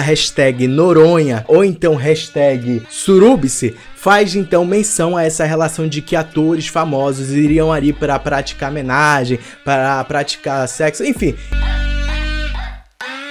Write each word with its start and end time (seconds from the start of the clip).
a 0.00 0.02
hashtag 0.02 0.66
Noronha 0.66 1.44
ou 1.46 1.62
então 1.62 1.94
hashtag 1.94 2.82
Surubice 2.88 3.76
faz 3.94 4.34
então 4.34 4.64
menção 4.64 5.14
a 5.14 5.22
essa 5.22 5.44
relação 5.44 5.86
de 5.86 6.00
que 6.00 6.16
atores 6.16 6.66
famosos 6.66 7.30
iriam 7.32 7.70
ali 7.70 7.92
para 7.92 8.18
praticar 8.18 8.70
homenagem, 8.70 9.38
para 9.62 10.02
praticar 10.04 10.66
sexo, 10.66 11.04
enfim. 11.04 11.36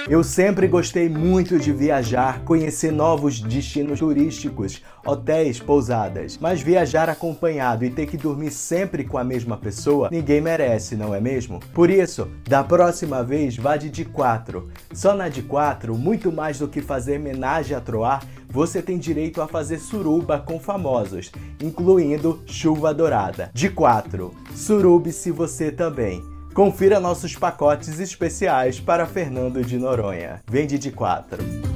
Eu 0.08 0.24
sempre 0.24 0.66
gostei 0.66 1.08
muito 1.08 1.58
de 1.58 1.72
viajar, 1.72 2.40
conhecer 2.44 2.90
novos 2.90 3.40
destinos 3.40 3.98
turísticos, 3.98 4.82
hotéis, 5.04 5.60
pousadas. 5.60 6.38
Mas 6.40 6.62
viajar 6.62 7.08
acompanhado 7.08 7.84
e 7.84 7.90
ter 7.90 8.06
que 8.06 8.16
dormir 8.16 8.50
sempre 8.50 9.04
com 9.04 9.18
a 9.18 9.24
mesma 9.24 9.56
pessoa, 9.56 10.08
ninguém 10.10 10.40
merece, 10.40 10.96
não 10.96 11.14
é 11.14 11.20
mesmo? 11.20 11.60
Por 11.74 11.90
isso, 11.90 12.28
da 12.48 12.64
próxima 12.64 13.22
vez, 13.22 13.56
vá 13.56 13.76
de 13.76 13.90
de 13.90 14.04
4. 14.04 14.68
Só 14.92 15.14
na 15.14 15.28
de 15.28 15.42
4, 15.42 15.96
muito 15.96 16.32
mais 16.32 16.58
do 16.58 16.68
que 16.68 16.80
fazer 16.80 17.18
homenagem 17.18 17.76
a 17.76 17.80
Troar, 17.80 18.24
você 18.48 18.82
tem 18.82 18.98
direito 18.98 19.40
a 19.40 19.46
fazer 19.46 19.78
suruba 19.78 20.38
com 20.38 20.58
famosos, 20.58 21.30
incluindo 21.62 22.42
Chuva 22.46 22.92
Dourada. 22.92 23.50
De 23.54 23.68
4, 23.68 24.34
surube-se 24.54 25.30
você 25.30 25.70
também. 25.70 26.29
Confira 26.54 26.98
nossos 26.98 27.36
pacotes 27.36 28.00
especiais 28.00 28.80
para 28.80 29.06
Fernando 29.06 29.62
de 29.62 29.78
Noronha. 29.78 30.42
Vende 30.50 30.78
de 30.78 30.90
4. 30.90 31.69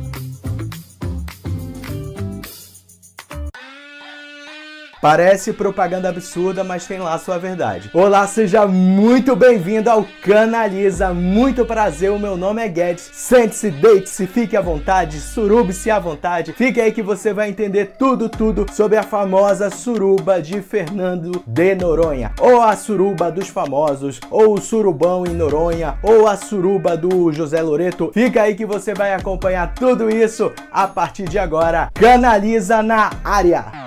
Parece 5.05 5.53
propaganda 5.53 6.09
absurda, 6.09 6.65
mas 6.65 6.87
tem 6.87 6.99
lá 6.99 7.19
sua 7.19 7.37
verdade. 7.37 7.91
Olá, 7.93 8.27
seja 8.27 8.67
muito 8.67 9.37
bem-vindo 9.37 9.91
ao 9.91 10.07
Canaliza. 10.23 11.13
Muito 11.13 11.67
prazer, 11.67 12.11
o 12.11 12.19
meu 12.19 12.39
nome 12.39 12.65
é 12.65 12.69
Guedes. 12.69 13.11
Sente-se, 13.13 13.71
deite-se, 13.71 14.27
fique 14.27 14.57
à 14.57 14.63
vontade, 14.63 15.21
surube-se 15.21 15.91
à 15.91 15.99
vontade. 15.99 16.55
Fique 16.55 16.81
aí 16.81 16.91
que 16.91 17.03
você 17.03 17.35
vai 17.35 17.51
entender 17.51 17.97
tudo, 17.99 18.31
tudo 18.31 18.65
sobre 18.73 18.97
a 18.97 19.03
famosa 19.03 19.69
suruba 19.69 20.41
de 20.41 20.63
Fernando 20.63 21.45
de 21.47 21.75
Noronha. 21.75 22.33
Ou 22.41 22.63
a 22.63 22.75
suruba 22.75 23.31
dos 23.31 23.49
famosos, 23.49 24.19
ou 24.31 24.55
o 24.55 24.59
surubão 24.59 25.27
em 25.27 25.35
Noronha, 25.35 25.99
ou 26.03 26.27
a 26.27 26.35
suruba 26.35 26.97
do 26.97 27.31
José 27.31 27.61
Loreto. 27.61 28.11
Fica 28.15 28.41
aí 28.41 28.55
que 28.55 28.65
você 28.65 28.95
vai 28.95 29.13
acompanhar 29.13 29.75
tudo 29.75 30.09
isso 30.09 30.51
a 30.73 30.89
partir 30.89 31.29
de 31.29 31.39
agora. 31.39 31.91
Canaliza 31.93 32.83
na 32.83 33.11
área. 33.23 33.84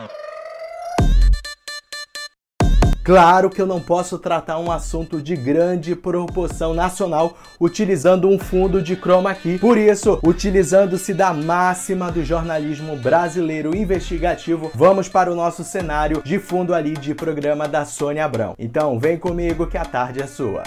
Claro 3.07 3.49
que 3.49 3.61
eu 3.61 3.65
não 3.65 3.79
posso 3.79 4.19
tratar 4.19 4.59
um 4.59 4.69
assunto 4.69 5.21
de 5.21 5.33
grande 5.33 5.95
proporção 5.95 6.73
nacional 6.73 7.37
utilizando 7.57 8.27
um 8.27 8.37
fundo 8.37 8.81
de 8.81 8.97
chroma 8.97 9.33
key. 9.33 9.57
Por 9.59 9.77
isso, 9.77 10.19
utilizando-se 10.21 11.13
da 11.13 11.31
máxima 11.31 12.11
do 12.11 12.21
jornalismo 12.21 12.97
brasileiro 12.97 13.73
investigativo, 13.73 14.69
vamos 14.75 15.07
para 15.07 15.31
o 15.31 15.35
nosso 15.35 15.63
cenário 15.63 16.21
de 16.21 16.37
fundo 16.37 16.73
ali 16.73 16.95
de 16.95 17.15
programa 17.15 17.65
da 17.65 17.85
Sônia 17.85 18.25
Abrão. 18.25 18.55
Então, 18.59 18.99
vem 18.99 19.17
comigo 19.17 19.67
que 19.67 19.77
a 19.77 19.85
tarde 19.85 20.21
é 20.21 20.27
sua. 20.27 20.63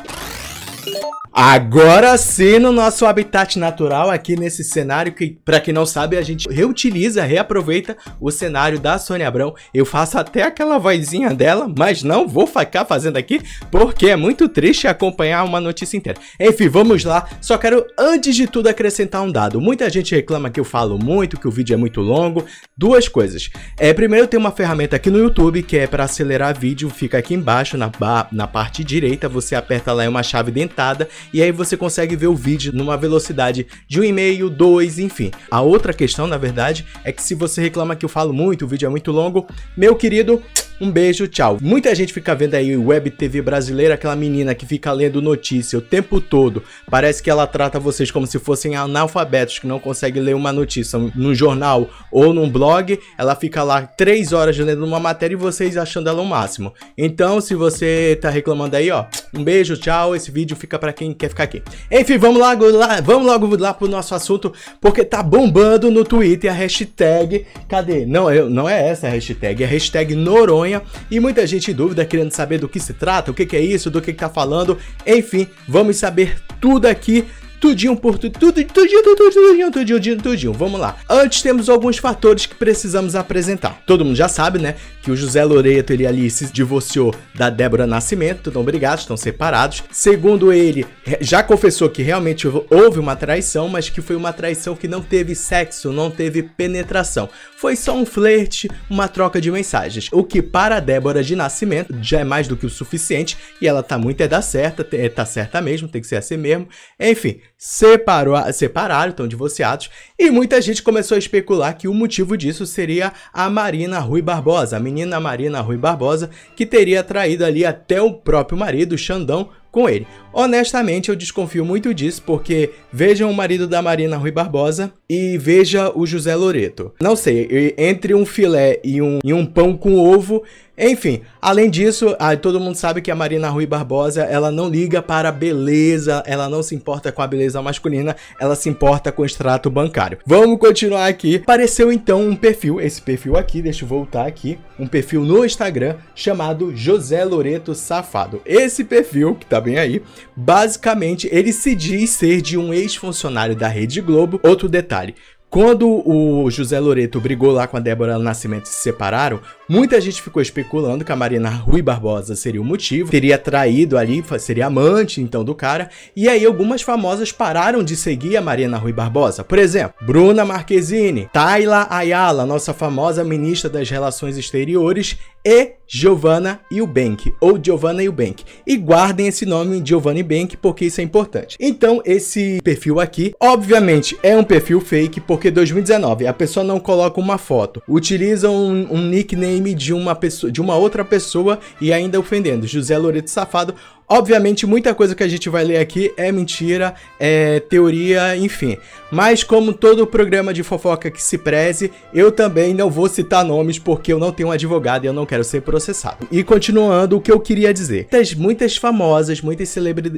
Agora 1.33 2.19
sim, 2.19 2.59
no 2.59 2.73
nosso 2.73 3.07
habitat 3.07 3.57
natural, 3.57 4.11
aqui 4.11 4.35
nesse 4.35 4.65
cenário 4.65 5.13
que, 5.13 5.39
para 5.45 5.61
quem 5.61 5.73
não 5.73 5.87
sabe, 5.87 6.17
a 6.17 6.23
gente 6.23 6.49
reutiliza, 6.51 7.23
reaproveita 7.23 7.97
o 8.21 8.33
cenário 8.33 8.81
da 8.81 8.99
Sônia 8.99 9.29
Abrão. 9.29 9.55
Eu 9.73 9.87
faço 9.87 10.19
até 10.19 10.43
aquela 10.43 10.77
vozinha 10.77 11.33
dela, 11.33 11.73
mas 11.79 12.03
não 12.03 12.27
vou 12.27 12.49
ficar 12.49 12.85
fazendo 12.85 13.17
aqui, 13.17 13.41
porque 13.71 14.09
é 14.09 14.17
muito 14.17 14.49
triste 14.49 14.89
acompanhar 14.89 15.45
uma 15.45 15.61
notícia 15.61 15.97
inteira. 15.97 16.21
Enfim, 16.39 16.69
vamos 16.69 17.05
lá. 17.05 17.29
Só 17.41 17.57
quero, 17.57 17.87
antes 17.97 18.35
de 18.35 18.49
tudo, 18.49 18.69
acrescentar 18.69 19.23
um 19.23 19.31
dado. 19.31 19.61
Muita 19.61 19.89
gente 19.89 20.15
reclama 20.15 20.51
que 20.51 20.59
eu 20.59 20.65
falo 20.65 20.99
muito, 20.99 21.39
que 21.39 21.47
o 21.47 21.51
vídeo 21.51 21.75
é 21.75 21.77
muito 21.77 22.01
longo. 22.01 22.45
Duas 22.77 23.07
coisas. 23.07 23.49
É, 23.79 23.95
primeiro, 23.95 24.27
tem 24.27 24.39
uma 24.39 24.51
ferramenta 24.51 24.97
aqui 24.97 25.11
no 25.11 25.19
YouTube 25.19 25.63
que 25.63 25.79
é 25.79 25.87
para 25.87 26.05
acelerar 26.05 26.59
vídeo, 26.59 26.91
fica 26.91 27.19
aqui 27.19 27.35
embaixo, 27.35 27.77
na, 27.77 27.91
na 28.33 28.49
parte 28.49 28.83
direita, 28.83 29.29
você 29.29 29.55
aperta 29.55 29.93
lá, 29.93 30.03
é 30.03 30.09
uma 30.09 30.25
chave 30.25 30.51
dentada 30.51 31.09
e 31.33 31.43
aí 31.43 31.53
você 31.53 31.77
consegue 31.77 32.17
ver 32.17 32.27
o 32.27 32.35
vídeo 32.35 32.73
numa 32.73 32.97
velocidade 32.97 33.67
de 33.87 34.01
1,5, 34.01 34.49
2, 34.49 34.99
enfim. 34.99 35.31
A 35.51 35.61
outra 35.61 35.93
questão, 35.93 36.27
na 36.27 36.37
verdade, 36.37 36.87
é 37.05 37.13
que 37.13 37.23
se 37.23 37.35
você 37.35 37.61
reclama 37.61 37.97
que 37.97 38.05
eu 38.05 38.09
falo 38.09 38.33
muito, 38.33 38.65
o 38.65 38.69
vídeo 38.69 38.87
é 38.87 38.91
muito 38.91 39.13
longo, 39.13 39.47
meu 39.77 39.95
querido, 39.97 40.43
um 40.81 40.91
beijo, 40.91 41.29
tchau. 41.29 41.59
Muita 41.61 41.95
gente 41.95 42.11
fica 42.11 42.35
vendo 42.35 42.55
aí 42.55 42.75
web 42.75 43.11
TV 43.11 43.43
brasileira, 43.43 43.95
aquela 43.95 44.17
menina 44.17 44.55
que 44.55 44.65
fica 44.65 44.91
lendo 44.93 45.21
notícia 45.21 45.79
o 45.79 45.83
tempo 45.83 46.23
todo. 46.23 46.63
Parece 46.91 47.23
que 47.23 47.29
ela 47.29 47.47
trata 47.47 47.79
vocês 47.79 48.11
como 48.11 48.27
se 48.27 48.39
fossem 48.39 48.77
analfabetos 48.77 49.59
que 49.59 49.67
não 49.67 49.79
conseguem 49.79 50.23
ler 50.23 50.35
uma 50.35 50.53
notícia 50.53 50.99
no 51.15 51.35
jornal 51.35 51.91
ou 52.11 52.33
num 52.33 52.49
blog. 52.49 52.99
Ela 53.19 53.37
fica 53.37 53.63
lá 53.63 53.83
três 53.83 54.33
horas 54.33 54.57
lendo 54.57 54.83
uma 54.83 54.99
matéria 54.99 55.35
e 55.35 55.37
vocês 55.37 55.77
achando 55.77 56.09
ela 56.09 56.23
o 56.23 56.27
máximo. 56.27 56.73
Então, 56.97 57.43
se 57.43 57.55
você 57.55 58.19
tá 58.19 58.31
reclamando 58.31 58.75
aí, 58.75 58.91
ó, 58.91 59.05
um 59.35 59.45
beijo, 59.45 59.77
tchau. 59.77 60.17
Esse 60.17 60.31
vídeo 60.31 60.57
fica 60.57 60.79
para 60.79 60.95
quem 60.95 61.13
quer 61.13 61.29
ficar 61.29 61.45
aqui. 61.45 61.63
Enfim, 61.91 62.17
vamos 62.17 62.39
logo 62.39 62.67
lá, 62.71 63.03
vamos 63.03 63.27
logo 63.27 63.55
lá 63.59 63.75
pro 63.75 63.87
nosso 63.87 64.15
assunto, 64.15 64.51
porque 64.81 65.05
tá 65.05 65.23
bombando 65.23 65.91
no 65.91 66.05
Twitter 66.05 66.51
a 66.51 66.55
hashtag. 66.55 67.45
Cadê? 67.69 68.07
Não, 68.07 68.33
eu, 68.33 68.49
não 68.49 68.67
é 68.67 68.89
essa 68.89 69.09
a 69.09 69.11
hashtag, 69.11 69.63
é 69.63 69.67
a 69.67 69.69
hashtag 69.69 70.15
Noronha 70.15 70.70
e 71.11 71.21
muita 71.21 71.47
gente 71.47 71.71
em 71.71 71.75
dúvida 71.75 72.05
querendo 72.05 72.33
saber 72.33 72.59
do 72.59 72.69
que 72.69 72.81
se 72.81 72.93
trata, 72.93 73.31
o 73.31 73.35
que, 73.35 73.47
que 73.47 73.57
é 73.57 73.61
isso, 73.61 73.91
do 73.91 74.01
que, 74.01 74.13
que 74.13 74.19
tá 74.19 74.29
falando. 74.29 74.79
Enfim, 75.07 75.49
vamos 75.67 75.97
saber 75.97 76.37
tudo 76.61 76.87
aqui 76.87 77.27
tudinho 77.61 77.95
por 77.95 78.19
tudo, 78.19 78.39
tudinho, 78.39 78.67
tudinho, 78.73 79.03
tudinho, 79.03 79.71
tudinho, 79.71 80.17
tudinho. 80.17 80.53
Vamos 80.53 80.81
lá. 80.81 80.97
Antes 81.09 81.43
temos 81.43 81.69
alguns 81.69 81.99
fatores 81.99 82.47
que 82.47 82.55
precisamos 82.55 83.15
apresentar. 83.15 83.83
Todo 83.87 84.05
mundo 84.05 84.17
já 84.17 84.29
sabe, 84.29 84.59
né, 84.59 84.77
que 85.03 85.11
o 85.11 85.17
José 85.17 85.45
Loreto 85.45 85.93
ele 85.93 86.07
ali 86.07 86.31
se 86.31 86.51
divorciou 86.51 87.15
da 87.35 87.51
Débora 87.51 87.87
Nascimento, 87.87 88.49
estão 88.49 88.65
brigados, 88.65 89.05
estão 89.05 89.17
separados. 89.17 89.85
Segundo 89.93 90.53
ele, 90.53 90.87
já 91.21 91.43
confessou 91.43 91.91
que 91.91 92.03
realmente 92.03 92.49
houve 92.49 92.99
uma 92.99 93.15
traição, 93.15 93.69
mas 93.69 93.91
que 93.91 94.01
foi 94.01 94.17
uma 94.17 94.33
traição 94.33 94.75
que 94.75 94.89
não 94.89 95.03
teve 95.03 95.35
sexo, 95.35 95.93
não 95.93 96.11
teve 96.11 96.43
penetração. 96.43 97.29
Foi 97.57 97.77
só 97.77 97.95
um 97.95 98.07
flerte, 98.07 98.71
uma 98.89 99.07
troca 99.07 99.41
de 99.41 99.51
mensagens. 99.51 100.09
O 100.13 100.25
que 100.25 100.41
para 100.41 100.77
a 100.77 100.81
Débora 100.81 101.23
de 101.23 101.37
Nascimento 101.37 101.95
já 102.01 102.21
é 102.21 102.25
mais 102.25 102.49
do 102.49 102.57
que 102.57 102.65
o 102.65 102.71
suficiente 102.71 103.37
e 103.61 103.69
ela 103.69 103.83
tá 103.83 103.99
muito 103.99 104.23
é 104.23 104.29
da 104.29 104.41
certa, 104.41 104.87
é, 104.97 105.09
tá 105.09 105.27
certa 105.27 105.61
mesmo, 105.61 105.89
tem 105.89 106.01
que 106.01 106.07
ser 106.07 106.17
assim 106.17 106.37
mesmo. 106.37 106.69
Enfim, 106.99 107.41
separou, 107.63 108.35
separaram, 108.55 109.11
estão 109.11 109.29
divorciados, 109.29 109.91
e 110.19 110.31
muita 110.31 110.63
gente 110.63 110.83
começou 110.83 111.15
a 111.15 111.19
especular 111.19 111.77
que 111.77 111.87
o 111.87 111.93
motivo 111.93 112.35
disso 112.35 112.65
seria 112.65 113.13
a 113.35 113.51
Marina 113.51 113.99
Rui 113.99 114.23
Barbosa, 114.23 114.79
a 114.79 114.81
menina 114.81 115.21
Marina 115.21 115.61
Rui 115.61 115.77
Barbosa, 115.77 116.31
que 116.57 116.65
teria 116.65 117.05
traído 117.05 117.45
ali 117.45 117.67
até 117.67 118.01
o 118.01 118.15
próprio 118.15 118.57
marido, 118.57 118.97
Xandão, 118.97 119.51
com 119.71 119.87
ele. 119.87 120.07
Honestamente, 120.33 121.09
eu 121.09 121.17
desconfio 121.17 121.65
muito 121.65 121.93
disso, 121.93 122.23
porque 122.25 122.71
vejam 122.93 123.31
o 123.31 123.35
marido 123.35 123.67
da 123.67 123.83
Marina 123.83 124.17
Rui 124.17 124.31
Barbosa 124.31 124.93
e 125.09 125.37
veja 125.37 125.91
o 125.95 126.07
José 126.07 126.35
Loreto. 126.35 126.93
Não 127.01 127.17
sei, 127.17 127.75
entre 127.77 128.15
um 128.15 128.25
filé 128.25 128.79
e 128.85 129.03
um, 129.03 129.19
e 129.25 129.33
um 129.33 129.45
pão 129.45 129.77
com 129.77 129.97
ovo, 129.97 130.45
enfim, 130.83 131.21
além 131.43 131.69
disso, 131.69 132.17
ah, 132.19 132.35
todo 132.35 132.59
mundo 132.59 132.75
sabe 132.75 133.03
que 133.03 133.11
a 133.11 133.15
Marina 133.15 133.51
Rui 133.51 133.67
Barbosa, 133.67 134.23
ela 134.23 134.51
não 134.51 134.67
liga 134.67 135.03
para 135.03 135.29
a 135.29 135.33
beleza, 135.33 136.23
ela 136.25 136.49
não 136.49 136.63
se 136.63 136.75
importa 136.75 137.13
com 137.13 137.21
a 137.21 137.27
beleza 137.27 137.61
masculina, 137.61 138.17
ela 138.41 138.57
se 138.57 138.71
importa 138.71 139.13
com 139.13 139.21
o 139.21 139.27
extrato 139.27 139.69
bancário. 139.69 140.17
Vamos 140.25 140.59
continuar 140.59 141.07
aqui. 141.07 141.37
Apareceu 141.37 141.93
então 141.93 142.23
um 142.23 142.35
perfil, 142.35 142.81
esse 142.81 143.03
perfil 143.03 143.37
aqui, 143.37 143.61
deixa 143.61 143.85
eu 143.85 143.89
voltar 143.89 144.27
aqui, 144.27 144.59
um 144.79 144.87
perfil 144.87 145.23
no 145.23 145.45
Instagram 145.45 145.97
chamado 146.15 146.75
José 146.75 147.25
Loreto 147.25 147.75
Safado. 147.75 148.41
Esse 148.47 148.83
perfil, 148.83 149.35
que 149.35 149.45
tá 149.45 149.61
bem 149.61 149.79
aí, 149.79 150.01
basicamente 150.37 151.29
ele 151.31 151.53
se 151.53 151.75
diz 151.75 152.11
ser 152.11 152.41
de 152.41 152.57
um 152.57 152.73
ex-funcionário 152.73 153.57
da 153.57 153.69
Rede 153.69 154.01
Globo. 154.01 154.41
Outro 154.43 154.69
detalhe, 154.69 155.15
quando 155.51 156.09
o 156.09 156.49
José 156.49 156.79
Loreto 156.79 157.21
brigou 157.21 157.51
lá 157.51 157.67
com 157.67 157.77
a 157.77 157.81
Débora 157.81 158.17
Nascimento 158.21 158.67
e 158.67 158.69
se 158.69 158.85
separaram, 158.85 159.41
muita 159.69 160.01
gente 160.01 160.23
ficou 160.23 160.41
especulando 160.41 161.05
que 161.05 161.11
a 161.11 161.17
Marina 161.17 161.51
Rui 161.51 161.83
Barbosa 161.83 162.37
seria 162.37 162.63
o 162.63 162.65
motivo, 162.65 163.11
teria 163.11 163.37
traído 163.37 163.99
ali, 163.99 164.25
seria 164.39 164.67
amante 164.67 165.21
então 165.21 165.43
do 165.43 165.53
cara, 165.53 165.91
e 166.15 166.29
aí 166.29 166.47
algumas 166.47 166.83
famosas 166.83 167.33
pararam 167.33 167.83
de 167.83 167.97
seguir 167.97 168.37
a 168.37 168.41
Marina 168.41 168.79
Rui 168.79 168.93
Barbosa. 168.93 169.43
Por 169.43 169.59
exemplo, 169.59 169.95
Bruna 170.01 170.45
Marquezine, 170.45 171.29
Tayla 171.33 171.89
Ayala, 171.91 172.47
nossa 172.47 172.73
famosa 172.73 173.25
ministra 173.25 173.69
das 173.69 173.91
Relações 173.91 174.39
Exteriores, 174.39 175.19
e 175.45 175.73
Giovanna 175.93 176.61
Eubank, 176.71 177.35
ou 177.41 177.59
Giovanna 177.61 178.03
Eubank. 178.03 178.45
E 178.65 178.77
guardem 178.77 179.27
esse 179.27 179.45
nome 179.45 179.83
Giovanna 179.85 180.21
Eubank 180.21 180.57
porque 180.57 180.85
isso 180.85 181.01
é 181.01 181.05
importante. 181.05 181.57
Então, 181.59 182.01
esse 182.05 182.61
perfil 182.63 183.01
aqui, 183.01 183.35
obviamente, 183.41 184.17
é 184.23 184.37
um 184.37 184.45
perfil 184.45 184.81
fake 184.81 185.21
porque 185.21 185.51
2019 185.51 186.29
a 186.29 186.33
pessoa 186.33 186.63
não 186.63 186.79
coloca 186.79 187.19
uma 187.19 187.39
foto, 187.39 187.83
utiliza 187.89 188.49
um, 188.49 188.87
um 188.93 189.03
nickname 189.03 189.75
de 189.75 189.93
uma 189.93 190.15
pessoa, 190.15 190.53
de 190.53 190.61
uma 190.61 190.77
outra 190.77 191.05
pessoa 191.05 191.59
e 191.81 191.93
ainda 191.93 192.21
ofendendo 192.21 192.69
José 192.69 192.97
Loreto 192.97 193.31
Safado. 193.31 193.75
Obviamente, 194.13 194.67
muita 194.67 194.93
coisa 194.93 195.15
que 195.15 195.23
a 195.23 195.29
gente 195.29 195.49
vai 195.49 195.63
ler 195.63 195.77
aqui 195.77 196.13
é 196.17 196.33
mentira, 196.33 196.97
é 197.19 197.61
teoria, 197.61 198.37
enfim. 198.37 198.77
Mas 199.09 199.45
como 199.45 199.73
todo 199.73 200.05
programa 200.05 200.53
de 200.53 200.65
fofoca 200.65 201.13
que 201.13 201.23
se 201.23 201.39
preze, 201.39 201.93
eu 202.13 202.33
também 202.33 202.75
não 202.75 202.91
vou 202.91 203.09
citar 203.09 203.45
nomes 203.45 203.79
porque 203.79 204.13
eu 204.13 204.19
não 204.19 204.33
tenho 204.33 204.49
um 204.49 204.53
advogado 204.53 205.05
e 205.05 205.07
eu 205.07 205.13
não 205.13 205.25
quero 205.25 205.45
ser 205.45 205.63
processado. 205.63 206.27
E 206.29 206.43
continuando 206.43 207.19
o 207.19 207.21
que 207.21 207.31
eu 207.31 207.39
queria 207.39 207.73
dizer. 207.73 208.09
Muitas, 208.11 208.35
muitas 208.35 208.77
famosas, 208.77 209.41
muitas 209.41 209.73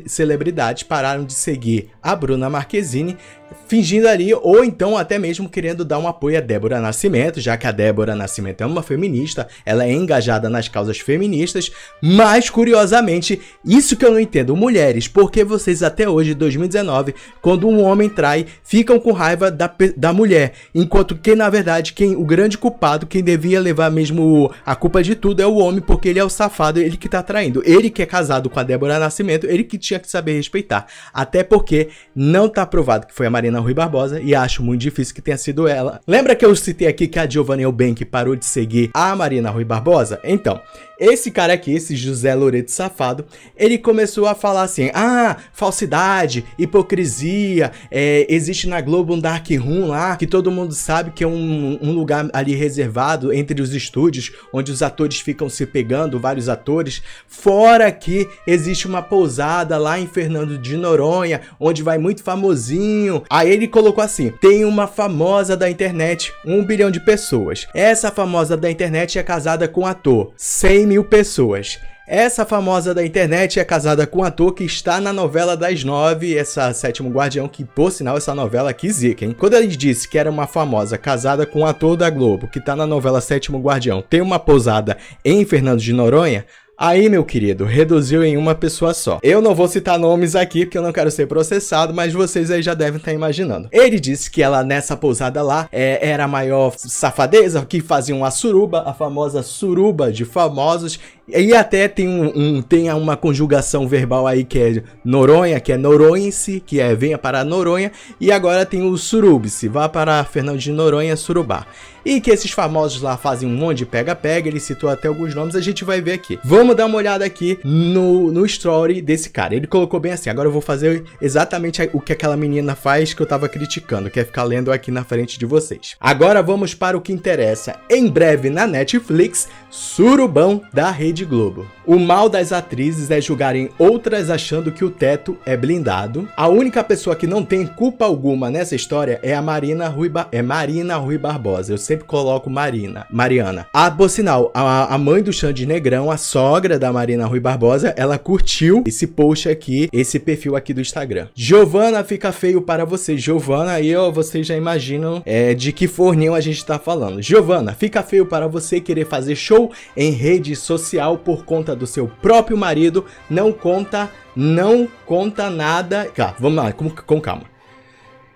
celebridades 0.07 0.85
pararam 0.85 1.25
de 1.25 1.35
seguir 1.35 1.91
a 2.03 2.17
Bruna 2.17 2.49
Marquezine 2.49 3.19
fingindo 3.67 4.09
ali, 4.09 4.33
ou 4.35 4.65
então 4.65 4.97
até 4.97 5.19
mesmo 5.19 5.49
querendo 5.49 5.85
dar 5.85 5.99
um 5.99 6.09
apoio 6.09 6.39
a 6.39 6.41
Débora 6.41 6.81
Nascimento, 6.81 7.41
já 7.41 7.57
que 7.57 7.67
a 7.67 7.73
Débora 7.73 8.15
Nascimento 8.15 8.63
é 8.63 8.67
uma 8.67 8.83
feminista, 8.83 9.49
ela 9.65 9.85
é 9.85 9.93
engajada 9.93 10.49
nas 10.49 10.69
causas 10.69 10.99
feministas, 10.99 11.71
mas 12.01 12.51
curiosamente, 12.51 13.41
isso 13.65 13.97
que 13.97 14.05
eu 14.05 14.13
não 14.13 14.21
entendo, 14.21 14.57
mulheres, 14.57 15.09
por 15.09 15.31
que 15.31 15.45
vocês 15.45 15.83
até 15.83 16.09
hoje, 16.09 16.35
2019, 16.35 17.15
quando 17.41 17.69
um 17.69 17.83
homem 17.83 18.09
trai, 18.09 18.47
ficam 18.63 18.99
com 18.99 19.13
raiva 19.13 19.51
da, 19.51 19.73
da 19.97 20.13
mulher, 20.13 20.53
enquanto 20.75 21.17
que 21.17 21.35
na 21.35 21.49
verdade 21.51 21.93
quem 21.93 22.17
o 22.17 22.25
grande 22.25 22.59
culpado, 22.59 23.07
quem 23.07 23.23
devia 23.23 23.61
levar 23.61 23.91
mesmo 23.91 24.53
a 24.65 24.75
culpa 24.75 25.03
de 25.03 25.15
tudo 25.15 25.43
é 25.43 25.47
o 25.47 25.57
homem, 25.57 25.81
porque 25.81 26.09
ele 26.09 26.19
é 26.19 26.25
o 26.25 26.31
safado, 26.31 26.81
ele 26.81 26.97
que 26.97 27.09
tá 27.09 27.23
traindo, 27.23 27.63
ele 27.65 27.91
que 27.91 28.03
é 28.03 28.07
casado 28.07 28.49
com 28.49 28.59
a 28.59 28.63
Débora 28.63 28.99
Nascimento, 28.99 29.47
ele 29.47 29.65
que 29.65 29.79
tinha 29.79 30.01
que 30.01 30.11
saber 30.11 30.35
respeitar, 30.35 30.87
até 31.13 31.43
porque 31.43 31.89
não 32.15 32.49
tá 32.49 32.65
provado 32.65 33.07
que 33.07 33.15
foi 33.15 33.27
a 33.27 33.31
Marina 33.43 33.59
Rui 33.59 33.75
Barbosa 33.75 34.21
e 34.21 34.37
acho 34.37 34.63
muito 34.63 34.81
difícil 34.81 35.13
que 35.13 35.21
tenha 35.21 35.37
sido 35.37 35.67
ela. 35.67 36.01
Lembra 36.07 36.37
que 36.37 36.45
eu 36.45 36.55
citei 36.55 36.87
aqui 36.87 37.09
que 37.09 37.19
a 37.19 37.29
Giovanna 37.29 37.63
Eubank 37.63 38.05
parou 38.05 38.37
de 38.37 38.45
seguir 38.45 38.91
a 38.95 39.17
Marina 39.17 39.51
Rui 39.51 39.65
Barbosa? 39.65 40.21
Então, 40.23 40.61
esse 41.03 41.33
cara 41.33 41.55
aqui, 41.55 41.73
esse 41.73 41.97
José 41.97 42.33
Loreto 42.33 42.71
safado, 42.71 43.25
ele 43.57 43.77
começou 43.77 44.25
a 44.29 44.37
falar 44.37 44.63
assim: 44.63 44.89
ah, 44.95 45.37
falsidade, 45.53 46.45
hipocrisia, 46.57 47.73
é, 47.91 48.25
existe 48.29 48.69
na 48.69 48.81
Globo 48.81 49.15
um 49.15 49.19
Dark 49.19 49.49
Room 49.51 49.89
lá, 49.89 50.15
que 50.17 50.29
todo 50.29 50.53
mundo 50.53 50.73
sabe 50.73 51.11
que 51.11 51.25
é 51.25 51.27
um, 51.27 51.77
um 51.83 51.91
lugar 51.91 52.31
ali 52.33 52.55
reservado 52.55 53.33
entre 53.33 53.61
os 53.61 53.75
estúdios, 53.75 54.31
onde 54.53 54.71
os 54.71 54.81
atores 54.81 55.19
ficam 55.19 55.49
se 55.49 55.67
pegando, 55.67 56.21
vários 56.21 56.49
atores. 56.49 57.03
Fora 57.27 57.91
que 57.91 58.29
existe 58.47 58.87
uma 58.87 59.03
pousada 59.03 59.77
lá 59.79 59.99
em 59.99 60.07
Fernando 60.07 60.57
de 60.57 60.77
Noronha, 60.77 61.41
onde 61.59 61.83
vai 61.83 61.99
muito 61.99 62.23
famosinho. 62.23 63.25
Aí 63.33 63.51
ele 63.51 63.67
colocou 63.67 64.05
assim: 64.05 64.31
tem 64.31 64.63
uma 64.63 64.87
famosa 64.87 65.57
da 65.57 65.71
internet, 65.71 66.31
um 66.45 66.63
bilhão 66.63 66.91
de 66.91 67.01
pessoas. 67.01 67.67
Essa 67.73 68.11
famosa 68.11 68.59
da 68.59 68.71
internet 68.71 69.19
é 69.19 69.23
casada 69.23 69.67
com 69.67 69.81
um 69.81 69.87
ator, 69.87 70.35
100 70.37 70.87
mil 70.87 71.03
pessoas. 71.03 71.79
Essa 72.07 72.45
famosa 72.45 72.93
da 72.93 73.03
internet 73.03 73.59
é 73.59 73.65
casada 73.65 74.07
com 74.07 74.19
um 74.19 74.25
ator 74.25 74.53
que 74.53 74.65
está 74.65 75.01
na 75.01 75.15
novela 75.15 75.57
das 75.57 75.83
nove, 75.83 76.37
essa 76.37 76.75
Sétimo 76.75 77.09
Guardião, 77.09 77.49
que 77.49 77.65
por 77.65 77.91
sinal 77.91 78.19
essa 78.19 78.35
novela 78.35 78.69
aqui 78.69 78.93
zica, 78.93 79.25
hein? 79.25 79.35
Quando 79.39 79.55
ele 79.55 79.69
disse 79.69 80.07
que 80.07 80.19
era 80.19 80.31
uma 80.31 80.47
famosa 80.47 80.99
casada 80.99 81.47
com 81.47 81.61
um 81.61 81.67
ator 81.67 81.97
da 81.97 82.11
Globo, 82.11 82.49
que 82.49 82.59
está 82.59 82.77
na 82.77 82.87
novela 82.87 83.23
Sétimo 83.23 83.59
Guardião, 83.61 84.03
tem 84.03 84.21
uma 84.21 84.39
pousada 84.39 84.99
em 85.25 85.43
Fernando 85.47 85.81
de 85.81 85.93
Noronha, 85.95 86.45
Aí, 86.77 87.09
meu 87.09 87.25
querido, 87.25 87.65
reduziu 87.65 88.25
em 88.25 88.37
uma 88.37 88.55
pessoa 88.55 88.95
só. 88.95 89.21
Eu 89.23 89.43
não 89.43 89.55
vou 89.55 89.69
citar 89.69 89.99
nomes 89.99 90.35
aqui 90.35 90.65
porque 90.65 90.79
eu 90.79 90.83
não 90.83 90.93
quero 90.93 91.11
ser 91.11 91.27
processado, 91.27 91.93
mas 91.93 92.13
vocês 92.13 92.51
aí 92.51 92.63
já 92.63 92.75
devem 92.75 92.97
estar 92.97 93.13
imaginando. 93.13 93.69
Ele 93.71 94.01
disse 94.01 94.31
que 94.31 94.43
ela 94.43 94.65
nessa 94.65 94.97
pousada 94.97 95.43
lá 95.43 95.69
é, 95.71 96.09
era 96.09 96.25
a 96.25 96.29
maior 96.29 96.73
safadeza, 96.77 97.65
que 97.67 97.81
fazia 97.81 98.17
uma 98.17 98.31
suruba, 98.31 98.83
a 98.87 98.95
famosa 98.95 99.43
suruba 99.43 100.11
de 100.11 100.25
famosos, 100.25 100.99
e 101.29 101.55
até 101.55 101.87
tem, 101.89 102.09
um, 102.09 102.33
um, 102.35 102.63
tem 102.63 102.91
uma 102.91 103.17
conjugação 103.17 103.87
verbal 103.87 104.27
aí 104.27 104.43
que 104.43 104.59
é 104.59 104.83
Noronha, 105.05 105.61
que 105.61 105.73
é 105.73 105.77
Noronhense, 105.77 106.63
que 106.67 106.81
é 106.81 106.95
venha 106.95 107.17
para 107.17 107.45
Noronha, 107.45 107.93
e 108.21 108.33
agora 108.33 108.67
tem 108.67 108.83
o 108.83 108.97
Surubse, 108.97 109.69
vá 109.69 109.89
para 109.89 110.25
Fernando 110.25 110.59
de 110.59 110.73
Noronha, 110.73 111.17
Surubá. 111.17 111.67
E 112.05 112.21
que 112.21 112.31
esses 112.31 112.51
famosos 112.51 113.01
lá 113.01 113.17
fazem 113.17 113.49
um 113.49 113.55
monte 113.55 113.79
de 113.79 113.87
pega-pega, 113.87 114.49
ele 114.49 114.61
citou 114.61 114.91
até 114.91 115.09
alguns 115.09 115.35
nomes, 115.35 115.55
a 115.55 115.61
gente 115.61 115.85
vai 115.85 116.01
ver 116.01 116.13
aqui. 116.13 116.39
Vamos 116.45 116.77
dar 116.77 116.87
uma 116.87 116.99
olhada 116.99 117.25
aqui 117.25 117.59
no, 117.65 118.33
no 118.33 118.45
story 118.45 119.01
desse 119.01 119.31
cara. 119.31 119.55
Ele 119.55 119.67
colocou 119.67 120.01
bem 120.01 120.13
assim, 120.13 120.31
agora 120.31 120.49
eu 120.49 120.53
vou 120.53 120.61
fazer 120.61 121.05
exatamente 121.21 121.89
o 121.93 122.01
que 122.01 122.13
aquela 122.13 122.37
menina 122.37 122.75
faz 122.75 123.15
que 123.15 123.23
eu 123.23 123.27
tava 123.27 123.49
criticando, 123.49 124.11
que 124.11 124.21
é 124.21 124.25
ficar 124.25 124.45
lendo 124.45 124.73
aqui 124.73 124.91
na 124.91 125.05
frente 125.05 125.39
de 125.39 125.47
vocês. 125.47 125.97
Agora 126.01 126.43
vamos 126.43 126.75
para 126.75 126.97
o 126.97 127.01
que 127.01 127.13
interessa. 127.13 127.77
Em 127.89 128.09
breve 128.09 128.51
na 128.51 128.67
Netflix, 128.67 129.49
Surubão 129.71 130.63
da 130.73 130.91
Rede 130.91 131.25
Globo. 131.25 131.67
O 131.87 131.99
mal 131.99 132.29
das 132.29 132.53
atrizes 132.53 133.11
é 133.11 133.21
julgarem 133.21 133.71
outras 133.79 134.31
achando 134.31 134.71
que 134.71 134.85
o 134.85 134.91
teto 134.91 135.37
é 135.45 135.57
blindado. 135.57 136.29
A 136.37 136.49
única 136.49 136.83
pessoa 136.85 137.17
que 137.17 137.27
não 137.27 137.45
tem 137.45 137.67
culpa 137.67 138.05
alguma 138.05 138.51
nessa 138.51 138.77
história 138.77 139.19
é 139.23 139.35
a 139.35 139.43
Marina 139.43 139.89
Rui, 139.89 140.09
ba 140.09 140.29
é 140.31 140.43
Marina 140.43 140.97
Rui 140.97 141.19
Barbosa. 141.19 141.73
Eu 141.73 141.79
sempre 141.93 142.07
coloco 142.07 142.49
Marina, 142.49 143.07
Mariana. 143.11 143.67
A, 143.73 143.91
por 143.91 144.09
sinal, 144.09 144.51
a, 144.55 144.95
a 144.95 144.99
mãe 144.99 145.23
do 145.23 145.33
Xande 145.33 145.67
Negrão, 145.67 146.11
a 146.11 146.17
sogra 146.17 146.79
da 146.79 146.91
Marina 146.91 147.27
Rui 147.27 147.39
Barbosa, 147.39 147.95
ela 147.99 148.19
curtiu 148.19 148.83
esse 148.87 149.07
post 149.07 149.49
aqui, 149.49 149.89
esse 149.93 150.19
perfil 150.19 150.57
aqui 150.57 150.73
do 150.73 150.81
Instagram. 150.81 151.29
Giovana 151.35 152.03
fica 152.03 152.33
feio 152.33 152.63
para 152.63 152.85
você. 152.85 153.19
Giovana, 153.19 153.73
aí 153.73 153.95
ó, 153.95 154.11
vocês 154.11 154.47
já 154.47 154.57
imaginam 154.57 155.23
é, 155.27 155.53
de 155.53 155.71
que 155.71 155.87
forninho 155.87 156.35
a 156.35 156.41
gente 156.41 156.65
tá 156.65 156.79
falando. 156.79 157.21
Giovana, 157.21 157.75
fica 157.75 158.03
feio 158.03 158.25
para 158.25 158.49
você 158.49 158.81
querer 158.81 159.07
fazer 159.07 159.37
show 159.37 159.71
em 159.95 160.13
rede 160.13 160.57
social 160.57 161.19
por 161.19 161.45
conta 161.45 161.77
do 161.77 161.87
seu 161.87 162.09
próprio 162.09 162.57
marido, 162.57 163.05
não 163.29 163.53
conta, 163.53 164.11
não 164.35 164.89
conta 165.05 165.51
nada. 165.51 166.11
Tá, 166.17 166.35
vamos 166.39 166.57
lá, 166.57 166.73
com, 166.73 166.89
com 166.89 167.21
calma. 167.21 167.53